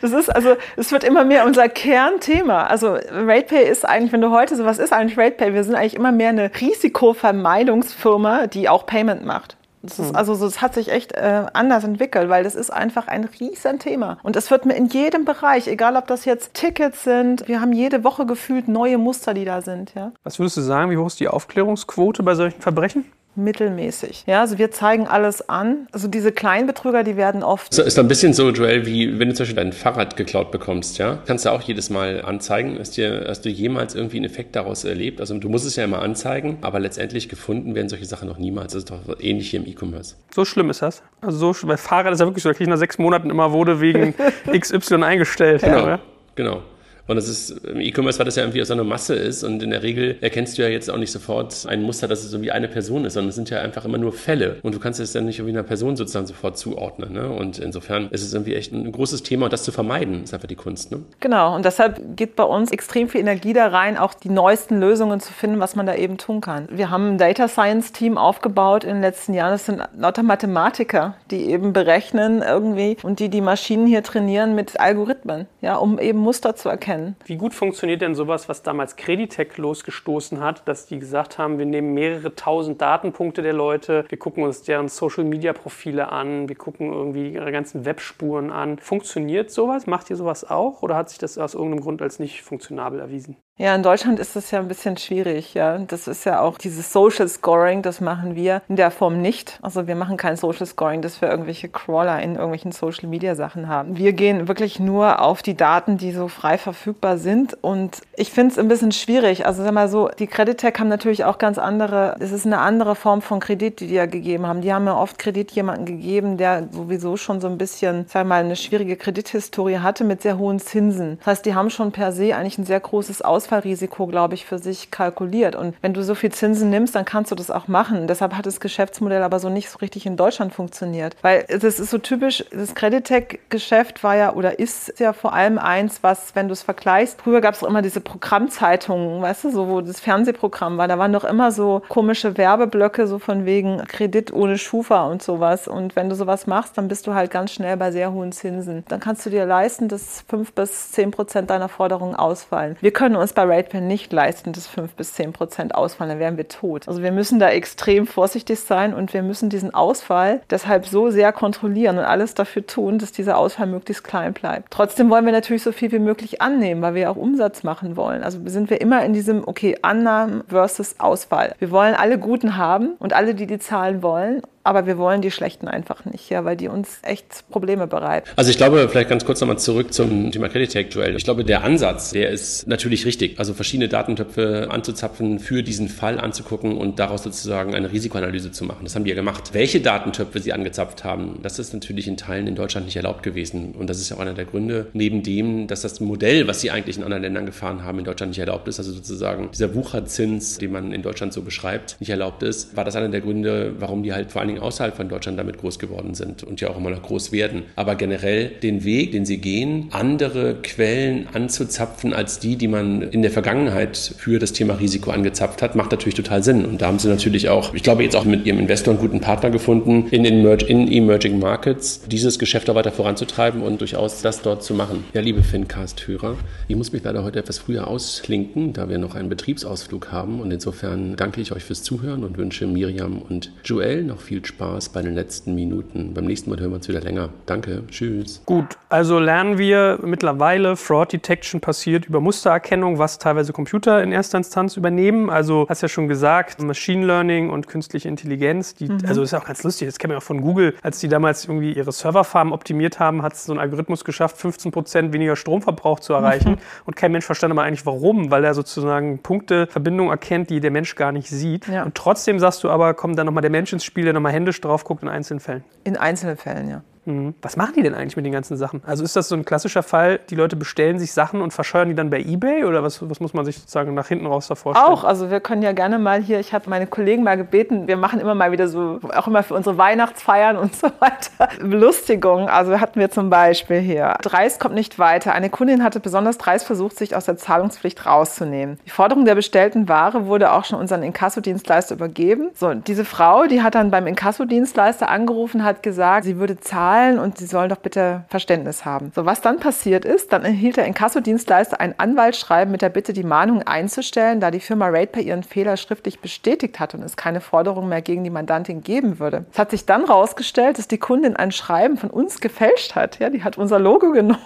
[0.01, 2.65] Das ist also, es wird immer mehr unser Kernthema.
[2.65, 5.97] Also RatePay ist eigentlich, wenn du heute so was ist eigentlich RatePay, wir sind eigentlich
[5.97, 9.58] immer mehr eine Risikovermeidungsfirma, die auch Payment macht.
[9.83, 10.17] Das ist, hm.
[10.17, 14.19] also das hat sich echt äh, anders entwickelt, weil das ist einfach ein riesen Thema.
[14.23, 17.73] Und es wird mir in jedem Bereich, egal ob das jetzt Tickets sind, wir haben
[17.73, 19.95] jede Woche gefühlt neue Muster, die da sind.
[19.95, 20.13] Ja.
[20.25, 23.05] Was würdest du sagen, wie hoch ist die Aufklärungsquote bei solchen Verbrechen?
[23.39, 24.25] Mittelmäßig.
[24.27, 25.87] Ja, also wir zeigen alles an.
[25.93, 27.73] Also diese Kleinbetrüger, die werden oft.
[27.73, 30.99] So, ist ein bisschen so, Joel, wie wenn du zum Beispiel dein Fahrrad geklaut bekommst,
[30.99, 31.19] ja?
[31.27, 32.77] Kannst du auch jedes Mal anzeigen.
[32.79, 35.21] Hast, dir, hast du jemals irgendwie einen Effekt daraus erlebt?
[35.21, 38.73] Also du musst es ja immer anzeigen, aber letztendlich gefunden werden solche Sachen noch niemals.
[38.73, 40.17] Das ist doch ähnlich hier im E-Commerce.
[40.35, 41.03] So schlimm ist das.
[41.21, 43.53] Also so, bei Fahrrad ist ja wirklich so, da kriege ich nach sechs Monaten immer
[43.53, 44.15] wurde wegen
[44.59, 45.63] XY eingestellt.
[45.63, 46.01] Genau, ja,
[46.35, 46.63] genau.
[47.09, 49.71] Und das ist im E-Commerce, weil das ja irgendwie so eine Masse ist und in
[49.71, 52.69] der Regel erkennst du ja jetzt auch nicht sofort ein Muster, dass es irgendwie eine
[52.69, 55.25] Person ist, sondern es sind ja einfach immer nur Fälle und du kannst es dann
[55.25, 57.15] nicht irgendwie einer Person sozusagen sofort zuordnen.
[57.15, 57.31] Ne?
[57.31, 60.49] Und insofern ist es irgendwie echt ein großes Thema und das zu vermeiden ist einfach
[60.49, 60.91] die Kunst.
[60.91, 61.01] Ne?
[61.21, 65.21] Genau und deshalb geht bei uns extrem viel Energie da rein, auch die neuesten Lösungen
[65.21, 66.69] zu finden, was man da eben tun kann.
[66.71, 69.53] Wir haben ein Data Science Team aufgebaut in den letzten Jahren.
[69.53, 74.79] Das sind lauter Mathematiker, die eben berechnen irgendwie und die die Maschinen hier trainieren mit
[74.79, 77.17] Algorithmen, ja, um eben Muster zu erkennen kennen.
[77.25, 81.67] Wie gut funktioniert denn sowas, was damals Creditec losgestoßen hat, dass die gesagt haben, wir
[81.67, 87.33] nehmen mehrere tausend Datenpunkte der Leute, wir gucken uns deren Social-Media-Profile an, wir gucken irgendwie
[87.33, 88.79] ihre ganzen Webspuren an.
[88.79, 89.87] Funktioniert sowas?
[89.87, 93.37] Macht ihr sowas auch oder hat sich das aus irgendeinem Grund als nicht funktionabel erwiesen?
[93.61, 95.55] Ja, in Deutschland ist das ja ein bisschen schwierig.
[95.55, 99.59] Ja, das ist ja auch dieses Social Scoring, das machen wir in der Form nicht.
[99.63, 103.67] Also wir machen kein Social Scoring, dass wir irgendwelche Crawler in irgendwelchen Social Media Sachen
[103.67, 103.97] haben.
[103.97, 107.59] Wir gehen wirklich nur auf die Daten, die so frei verfügbar sind.
[107.61, 109.45] Und ich finde es ein bisschen schwierig.
[109.45, 112.15] Also sag mal so, die Creditec haben natürlich auch ganz andere.
[112.21, 114.61] Es ist eine andere Form von Kredit, die die ja gegeben haben.
[114.61, 118.45] Die haben ja oft Kredit jemanden gegeben, der sowieso schon so ein bisschen, sag mal,
[118.45, 121.19] eine schwierige Kredithistorie hatte mit sehr hohen Zinsen.
[121.19, 124.45] Das heißt, die haben schon per se eigentlich ein sehr großes Aus Ausfallrisiko, glaube ich,
[124.45, 125.57] für sich kalkuliert.
[125.57, 128.07] Und wenn du so viel Zinsen nimmst, dann kannst du das auch machen.
[128.07, 131.17] Deshalb hat das Geschäftsmodell aber so nicht so richtig in Deutschland funktioniert.
[131.23, 136.03] Weil das ist so typisch, das Creditec-Geschäft war ja oder ist ja vor allem eins,
[136.03, 139.69] was, wenn du es vergleichst, früher gab es auch immer diese Programmzeitungen, weißt du, so
[139.69, 144.33] wo das Fernsehprogramm war, da waren doch immer so komische Werbeblöcke, so von wegen Kredit
[144.33, 145.69] ohne Schufa und sowas.
[145.69, 148.85] Und wenn du sowas machst, dann bist du halt ganz schnell bei sehr hohen Zinsen.
[148.89, 152.77] Dann kannst du dir leisten, dass fünf bis zehn Prozent deiner Forderungen ausfallen.
[152.81, 156.37] Wir können uns bei RatePay nicht leisten, dass 5 bis 10 Prozent ausfallen, dann wären
[156.37, 156.89] wir tot.
[156.89, 161.33] Also wir müssen da extrem vorsichtig sein und wir müssen diesen Ausfall deshalb so sehr
[161.33, 164.73] kontrollieren und alles dafür tun, dass dieser Ausfall möglichst klein bleibt.
[164.73, 168.25] Trotzdem wollen wir natürlich so viel wie möglich annehmen, weil wir auch Umsatz machen wollen.
[168.25, 171.55] Also sind wir immer in diesem, okay, Annahmen versus Ausfall.
[171.61, 175.31] Wir wollen alle Guten haben und alle, die die zahlen wollen aber wir wollen die
[175.31, 178.29] schlechten einfach nicht, ja, weil die uns echt Probleme bereiten.
[178.37, 181.17] Also ich glaube, vielleicht ganz kurz nochmal zurück zum Thema Credit Joel.
[181.17, 183.39] Ich glaube, der Ansatz, der ist natürlich richtig.
[183.39, 188.81] Also verschiedene Datentöpfe anzuzapfen, für diesen Fall anzugucken und daraus sozusagen eine Risikoanalyse zu machen.
[188.85, 189.55] Das haben die ja gemacht.
[189.55, 193.73] Welche Datentöpfe sie angezapft haben, das ist natürlich in Teilen in Deutschland nicht erlaubt gewesen.
[193.73, 196.71] Und das ist ja auch einer der Gründe, neben dem, dass das Modell, was sie
[196.71, 200.59] eigentlich in anderen Ländern gefahren haben, in Deutschland nicht erlaubt ist, also sozusagen dieser Wucherzins,
[200.59, 204.03] den man in Deutschland so beschreibt, nicht erlaubt ist, war das einer der Gründe, warum
[204.03, 206.77] die halt vor allen Dingen außerhalb von Deutschland damit groß geworden sind und ja auch
[206.77, 207.65] immer noch groß werden.
[207.77, 213.23] Aber generell den Weg, den sie gehen, andere Quellen anzuzapfen als die, die man in
[213.23, 216.65] der Vergangenheit für das Thema Risiko angezapft hat, macht natürlich total Sinn.
[216.65, 219.21] Und da haben sie natürlich auch, ich glaube, jetzt auch mit ihrem Investor einen guten
[219.21, 224.63] Partner gefunden, in, in Emerging Markets dieses Geschäft auch weiter voranzutreiben und durchaus das dort
[224.63, 225.05] zu machen.
[225.15, 226.37] Ja, liebe Fincast-Hörer,
[226.69, 230.41] ich muss mich leider heute etwas früher ausklinken, da wir noch einen Betriebsausflug haben.
[230.41, 234.89] Und insofern danke ich euch fürs Zuhören und wünsche Miriam und Joel noch viel Spaß
[234.89, 236.15] bei den letzten Minuten.
[236.15, 237.29] Beim nächsten Mal hören wir uns wieder länger.
[237.47, 238.43] Danke, tschüss.
[238.45, 244.39] Gut, also lernen wir mittlerweile, Fraud Detection passiert über Mustererkennung, was teilweise Computer in erster
[244.39, 245.31] Instanz übernehmen.
[245.31, 249.01] Also hast ja schon gesagt, Machine Learning und künstliche Intelligenz, die, mhm.
[249.07, 251.45] also ist ja auch ganz lustig, das kennen wir auch von Google, als die damals
[251.45, 256.01] irgendwie ihre Serverfarmen optimiert haben, hat es so ein Algorithmus geschafft, 15 Prozent weniger Stromverbrauch
[256.01, 256.53] zu erreichen.
[256.53, 256.59] Mhm.
[256.87, 260.71] Und kein Mensch verstand aber eigentlich warum, weil er sozusagen Punkte, Verbindungen erkennt, die der
[260.71, 261.69] Mensch gar nicht sieht.
[261.69, 261.85] Ja.
[261.85, 264.61] Und trotzdem sagst du aber, kommt dann nochmal der Mensch ins Spiel, der nochmal händisch
[264.61, 265.65] drauf guckt in einzelnen Fällen.
[265.85, 266.83] In einzelnen Fällen, ja.
[267.05, 267.35] Mhm.
[267.43, 268.83] Was machen die denn eigentlich mit den ganzen Sachen?
[268.87, 271.95] Also ist das so ein klassischer Fall, die Leute bestellen sich Sachen und verscheuern die
[271.95, 274.89] dann bei eBay oder was, was muss man sich sozusagen nach hinten raus da vorstellen?
[274.89, 277.97] Auch, also wir können ja gerne mal hier, ich habe meine Kollegen mal gebeten, wir
[277.97, 282.49] machen immer mal wieder so, auch immer für unsere Weihnachtsfeiern und so weiter, Belustigung.
[282.49, 285.33] Also hatten wir zum Beispiel hier, Dreis kommt nicht weiter.
[285.33, 288.79] Eine Kundin hatte besonders dreist versucht, sich aus der Zahlungspflicht rauszunehmen.
[288.87, 292.51] Die Forderung der bestellten Ware wurde auch schon unseren Inkassodienstleister übergeben.
[292.55, 297.19] So, diese Frau, die hat dann beim Inkassodienstleister angerufen, hat gesagt, sie würde zahlen zahlen
[297.19, 299.13] und sie sollen doch bitte Verständnis haben.
[299.15, 303.23] So, was dann passiert ist, dann erhielt der Inkassodienstleister ein Anwaltsschreiben mit der Bitte, die
[303.23, 307.89] Mahnung einzustellen, da die Firma RatePay ihren Fehler schriftlich bestätigt hat und es keine Forderung
[307.89, 309.45] mehr gegen die Mandantin geben würde.
[309.53, 313.19] Es hat sich dann herausgestellt, dass die Kundin ein Schreiben von uns gefälscht hat.
[313.19, 314.39] Ja, die hat unser Logo genommen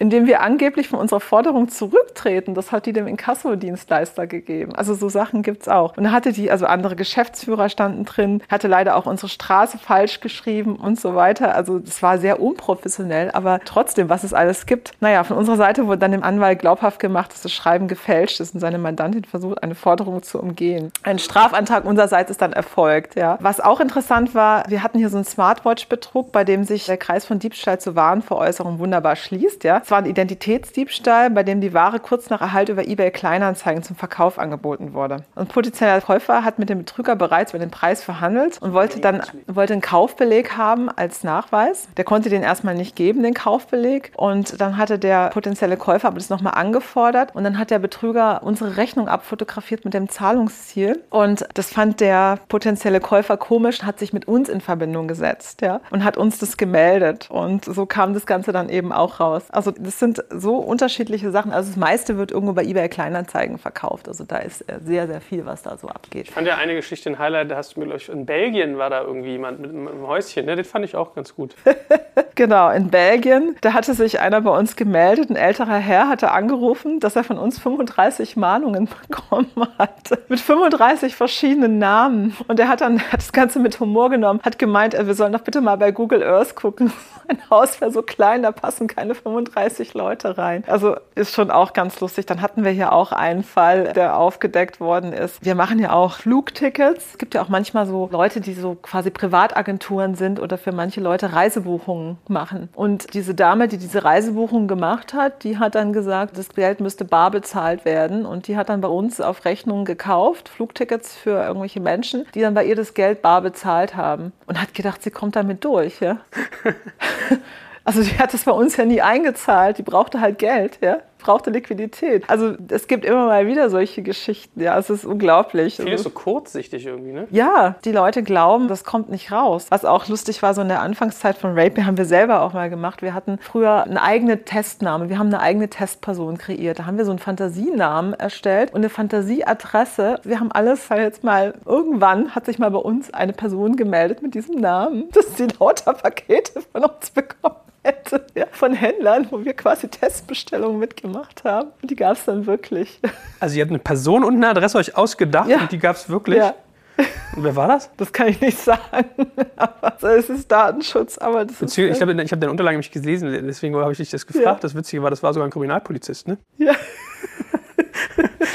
[0.00, 2.54] indem wir angeblich von unserer Forderung zurücktreten.
[2.54, 4.74] Das hat die dem Inkassodienstleister gegeben.
[4.74, 5.96] Also so Sachen gibt es auch.
[5.96, 10.20] Und da hatte die, also andere Geschäftsführer standen drin, hatte leider auch unsere Straße falsch
[10.20, 11.54] geschrieben und so weiter.
[11.54, 14.92] Also das war sehr unprofessionell, aber trotzdem, was es alles gibt.
[15.00, 18.54] Naja, von unserer Seite wurde dann dem Anwalt glaubhaft gemacht, dass das Schreiben gefälscht ist
[18.54, 20.92] und seine Mandantin versucht, eine Forderung zu umgehen.
[21.02, 23.16] Ein Strafantrag unsererseits ist dann erfolgt.
[23.16, 23.36] Ja.
[23.40, 27.26] Was auch interessant war, wir hatten hier so einen Smartwatch-Betrug, bei dem sich der Kreis
[27.26, 29.62] von Diebstahl zu Warenveräußerung wunderbar schließt.
[29.64, 29.82] Ja.
[29.90, 33.96] Es war ein Identitätsdiebstahl, bei dem die Ware kurz nach Erhalt über eBay Kleinanzeigen zum
[33.96, 35.24] Verkauf angeboten wurde.
[35.34, 39.20] Ein potenzieller Käufer hat mit dem Betrüger bereits über den Preis verhandelt und wollte dann
[39.48, 41.88] wollte einen Kaufbeleg haben als Nachweis.
[41.96, 44.12] Der konnte den erstmal nicht geben, den Kaufbeleg.
[44.14, 48.44] Und dann hatte der potenzielle Käufer aber das nochmal angefordert und dann hat der Betrüger
[48.44, 51.02] unsere Rechnung abfotografiert mit dem Zahlungsziel.
[51.10, 55.80] Und das fand der potenzielle Käufer komisch, hat sich mit uns in Verbindung gesetzt ja,
[55.90, 57.28] und hat uns das gemeldet.
[57.28, 59.50] Und so kam das Ganze dann eben auch raus.
[59.50, 61.52] Also das sind so unterschiedliche Sachen.
[61.52, 64.08] Also das meiste wird irgendwo bei eBay Kleinanzeigen verkauft.
[64.08, 66.28] Also da ist äh, sehr, sehr viel, was da so abgeht.
[66.28, 68.78] Ich fand ja eine Geschichte in Highlight, da hast du mir, glaube ich, in Belgien
[68.78, 70.46] war da irgendwie jemand mit einem Häuschen.
[70.46, 70.56] Ne?
[70.56, 71.54] Das fand ich auch ganz gut.
[72.34, 77.00] genau, in Belgien, da hatte sich einer bei uns gemeldet, ein älterer Herr hatte angerufen,
[77.00, 80.10] dass er von uns 35 Mahnungen bekommen hat.
[80.28, 82.36] Mit 35 verschiedenen Namen.
[82.48, 85.32] Und er hat dann hat das Ganze mit Humor genommen, hat gemeint, äh, wir sollen
[85.32, 86.92] doch bitte mal bei Google Earth gucken.
[87.28, 90.64] Ein Haus wäre so klein, da passen keine 35 30 Leute rein.
[90.66, 92.26] Also ist schon auch ganz lustig.
[92.26, 95.44] Dann hatten wir hier auch einen Fall, der aufgedeckt worden ist.
[95.44, 97.12] Wir machen ja auch Flugtickets.
[97.12, 101.00] Es gibt ja auch manchmal so Leute, die so quasi Privatagenturen sind oder für manche
[101.00, 102.68] Leute Reisebuchungen machen.
[102.74, 107.04] Und diese Dame, die diese Reisebuchung gemacht hat, die hat dann gesagt, das Geld müsste
[107.04, 108.26] bar bezahlt werden.
[108.26, 112.54] Und die hat dann bei uns auf Rechnung gekauft, Flugtickets für irgendwelche Menschen, die dann
[112.54, 114.32] bei ihr das Geld bar bezahlt haben.
[114.46, 116.00] Und hat gedacht, sie kommt damit durch.
[116.00, 116.18] Ja?
[117.90, 120.98] Also die hat das bei uns ja nie eingezahlt, die brauchte halt Geld, ja.
[121.18, 122.22] brauchte Liquidität.
[122.30, 124.60] Also es gibt immer mal wieder solche Geschichten.
[124.60, 125.74] Ja, es ist unglaublich.
[125.74, 127.26] Viel ist so kurzsichtig irgendwie, ne?
[127.32, 129.66] Ja, die Leute glauben, das kommt nicht raus.
[129.70, 132.70] Was auch lustig war, so in der Anfangszeit von Rape haben wir selber auch mal
[132.70, 133.02] gemacht.
[133.02, 135.08] Wir hatten früher eine eigene Testname.
[135.08, 136.78] Wir haben eine eigene Testperson kreiert.
[136.78, 140.20] Da haben wir so einen Fantasienamen erstellt und eine Fantasieadresse.
[140.22, 144.22] Wir haben alles halt jetzt mal, irgendwann hat sich mal bei uns eine Person gemeldet
[144.22, 147.69] mit diesem Namen, dass sie lauter Pakete von uns bekommen hätte,
[148.34, 151.70] ja, von Händlern, wo wir quasi Testbestellungen mitgemacht haben.
[151.80, 153.00] Und die gab es dann wirklich.
[153.40, 155.60] Also ihr habt eine Person und eine Adresse euch ausgedacht ja.
[155.60, 156.36] und die gab es wirklich?
[156.36, 156.54] Ja.
[157.34, 157.88] Und wer war das?
[157.96, 159.08] Das kann ich nicht sagen.
[159.56, 161.16] Aber es ist Datenschutz.
[161.16, 164.10] Aber das ist ich habe ich hab deine Unterlagen nämlich gesehen, deswegen habe ich dich
[164.10, 164.44] das gefragt.
[164.44, 164.58] Ja.
[164.60, 166.36] Das Witzige war, das war sogar ein Kriminalpolizist, ne?
[166.58, 166.74] Ja.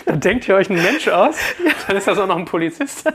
[0.06, 1.72] Dann denkt ihr euch einen Mensch aus, ja.
[1.88, 3.12] dann ist das auch noch ein Polizist.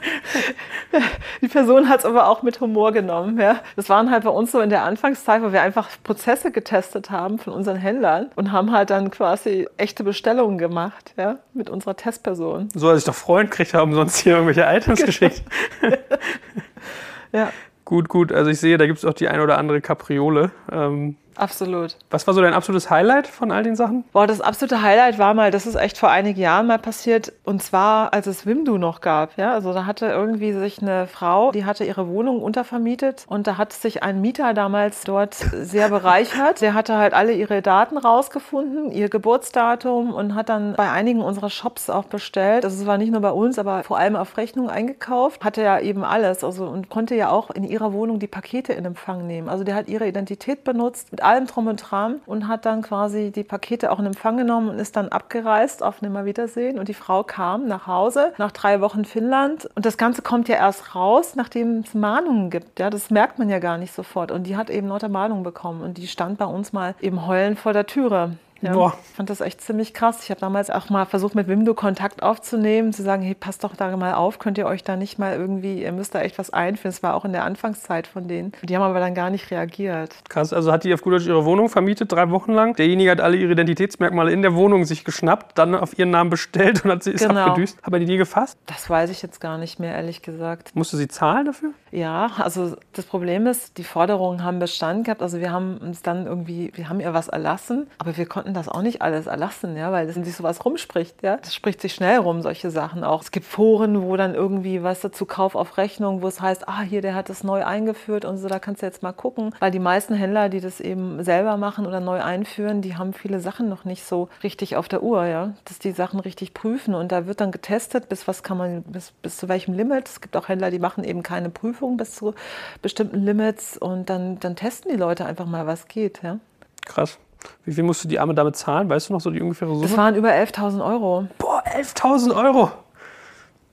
[1.40, 3.38] Die Person hat es aber auch mit Humor genommen.
[3.38, 3.60] Ja.
[3.76, 7.38] Das waren halt bei uns so in der Anfangszeit, wo wir einfach Prozesse getestet haben
[7.38, 12.68] von unseren Händlern und haben halt dann quasi echte Bestellungen gemacht ja, mit unserer Testperson.
[12.74, 15.42] So, als ich doch Freund kriegt haben, sonst hier irgendwelche Items geschickt.
[17.32, 17.50] ja.
[17.84, 18.32] Gut, gut.
[18.32, 20.52] Also ich sehe, da gibt es auch die ein oder andere Kapriole.
[20.70, 21.96] Ähm, Absolut.
[22.10, 24.04] Was war so dein absolutes Highlight von all den Sachen?
[24.12, 27.62] Boah, das absolute Highlight war mal, das ist echt vor einigen Jahren mal passiert, und
[27.62, 29.38] zwar, als es Wimdu noch gab.
[29.38, 29.54] Ja?
[29.54, 33.72] Also da hatte irgendwie sich eine Frau, die hatte ihre Wohnung untervermietet und da hat
[33.72, 36.60] sich ein Mieter damals dort sehr bereichert.
[36.60, 41.48] Der hatte halt alle ihre Daten rausgefunden, ihr Geburtsdatum und hat dann bei einigen unserer
[41.48, 42.64] Shops auch bestellt.
[42.64, 45.42] Also es war nicht nur bei uns, aber vor allem auf Rechnung eingekauft.
[45.42, 48.84] Hatte ja eben alles also und konnte ja auch in ihrer Wohnung die Pakete in
[48.84, 49.48] Empfang nehmen.
[49.48, 53.30] Also der hat ihre Identität benutzt mit allem Drum und Dran und hat dann quasi
[53.30, 56.78] die Pakete auch in Empfang genommen und ist dann abgereist auf Nimmerwiedersehen.
[56.78, 59.68] Und die Frau kam nach Hause nach drei Wochen Finnland.
[59.76, 62.80] Und das Ganze kommt ja erst raus, nachdem es Mahnungen gibt.
[62.80, 64.32] Ja, das merkt man ja gar nicht sofort.
[64.32, 65.82] Und die hat eben lauter Mahnungen bekommen.
[65.82, 68.32] Und die stand bei uns mal eben heulend vor der Türe.
[68.62, 68.94] Ja, Boah.
[69.02, 70.22] Ich fand das echt ziemlich krass.
[70.22, 73.74] Ich habe damals auch mal versucht, mit Wimdo Kontakt aufzunehmen, zu sagen, hey, passt doch
[73.76, 76.52] da mal auf, könnt ihr euch da nicht mal irgendwie, ihr müsst da echt was
[76.52, 76.92] einführen.
[76.92, 78.52] Das war auch in der Anfangszeit von denen.
[78.62, 80.14] Die haben aber dann gar nicht reagiert.
[80.28, 82.74] Krass, also hat die auf gut Deutsch ihre Wohnung vermietet, drei Wochen lang.
[82.76, 86.84] Derjenige hat alle ihre Identitätsmerkmale in der Wohnung sich geschnappt, dann auf ihren Namen bestellt
[86.84, 87.40] und hat sie genau.
[87.40, 87.78] abgedüst.
[87.82, 88.58] Hat man die nie gefasst?
[88.66, 90.74] Das weiß ich jetzt gar nicht mehr, ehrlich gesagt.
[90.74, 91.70] Musste sie zahlen dafür?
[91.90, 95.22] Ja, also das Problem ist, die Forderungen haben Bestand gehabt.
[95.22, 98.68] Also wir haben uns dann irgendwie, wir haben ihr was erlassen, aber wir konnten das
[98.68, 102.18] auch nicht alles erlassen, ja, weil wenn sich sowas rumspricht, ja, das spricht sich schnell
[102.18, 103.22] rum, solche Sachen auch.
[103.22, 106.82] Es gibt Foren, wo dann irgendwie, was dazu Kauf auf Rechnung, wo es heißt, ah,
[106.82, 109.70] hier, der hat das neu eingeführt und so, da kannst du jetzt mal gucken, weil
[109.70, 113.68] die meisten Händler, die das eben selber machen oder neu einführen, die haben viele Sachen
[113.68, 117.26] noch nicht so richtig auf der Uhr, ja, dass die Sachen richtig prüfen und da
[117.26, 120.08] wird dann getestet, bis was kann man, bis, bis zu welchem Limit.
[120.08, 122.34] Es gibt auch Händler, die machen eben keine Prüfung bis zu
[122.82, 126.38] bestimmten Limits und dann, dann testen die Leute einfach mal, was geht, ja.
[126.86, 127.18] Krass.
[127.64, 128.88] Wie viel musst du die Arme damit zahlen?
[128.88, 129.86] Weißt du noch so die ungefähre Summe?
[129.86, 131.26] Das waren über 11.000 Euro.
[131.38, 132.70] Boah, 11.000 Euro!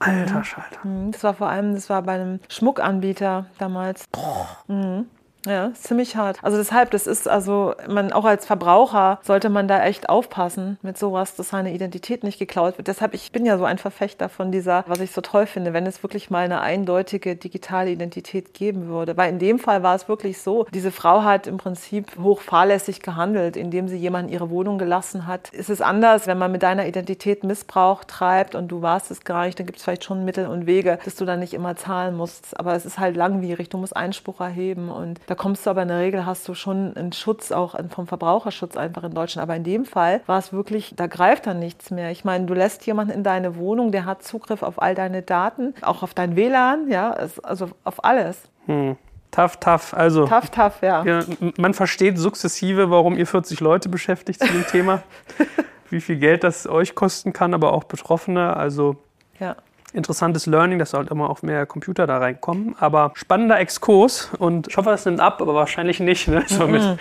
[0.00, 0.86] Alter Schalter.
[0.86, 1.12] Mhm.
[1.12, 4.06] Das war vor allem, das war bei einem Schmuckanbieter damals.
[4.12, 4.48] Boah.
[4.68, 5.06] Mhm.
[5.48, 6.38] Ja, ziemlich hart.
[6.42, 10.98] Also deshalb, das ist also, man auch als Verbraucher sollte man da echt aufpassen mit
[10.98, 12.88] sowas, dass seine Identität nicht geklaut wird.
[12.88, 15.86] Deshalb, ich bin ja so ein Verfechter von dieser, was ich so toll finde, wenn
[15.86, 19.16] es wirklich mal eine eindeutige digitale Identität geben würde.
[19.16, 23.00] Weil in dem Fall war es wirklich so, diese Frau hat im Prinzip hoch fahrlässig
[23.00, 25.50] gehandelt, indem sie jemanden ihre Wohnung gelassen hat.
[25.52, 29.46] Es ist anders, wenn man mit deiner Identität Missbrauch treibt und du warst es gar
[29.46, 32.16] nicht, dann gibt es vielleicht schon Mittel und Wege, dass du dann nicht immer zahlen
[32.16, 32.58] musst.
[32.60, 35.88] Aber es ist halt langwierig, du musst Einspruch erheben und da kommst du aber in
[35.88, 39.42] der Regel, hast du schon einen Schutz, auch vom Verbraucherschutz einfach in Deutschland.
[39.42, 42.10] Aber in dem Fall war es wirklich, da greift dann nichts mehr.
[42.10, 45.74] Ich meine, du lässt jemanden in deine Wohnung, der hat Zugriff auf all deine Daten,
[45.80, 48.42] auch auf dein WLAN, ja, also auf alles.
[48.66, 48.96] Hm.
[49.30, 49.94] Tough, tough.
[49.94, 51.04] Also, tough, tough, ja.
[51.04, 51.20] ja.
[51.58, 55.02] Man versteht sukzessive, warum ihr 40 Leute beschäftigt zu dem Thema.
[55.90, 58.56] Wie viel Geld das euch kosten kann, aber auch Betroffene.
[58.56, 58.96] Also
[59.38, 59.56] ja
[59.92, 62.76] interessantes Learning, dass halt immer auch mehr Computer da reinkommen.
[62.78, 66.28] Aber spannender Exkurs und ich hoffe, es nimmt ab, aber wahrscheinlich nicht.
[66.28, 66.44] Ne?
[66.46, 66.82] So mit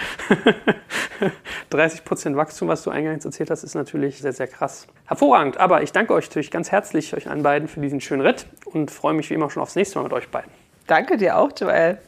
[1.69, 4.87] 30 Prozent Wachstum, was du eingangs erzählt hast, ist natürlich sehr, sehr krass.
[5.05, 8.45] Hervorragend, aber ich danke euch natürlich ganz herzlich, euch allen beiden, für diesen schönen Ritt
[8.65, 10.51] und freue mich wie immer schon aufs nächste Mal mit euch beiden.
[10.87, 11.99] Danke dir auch, Joel.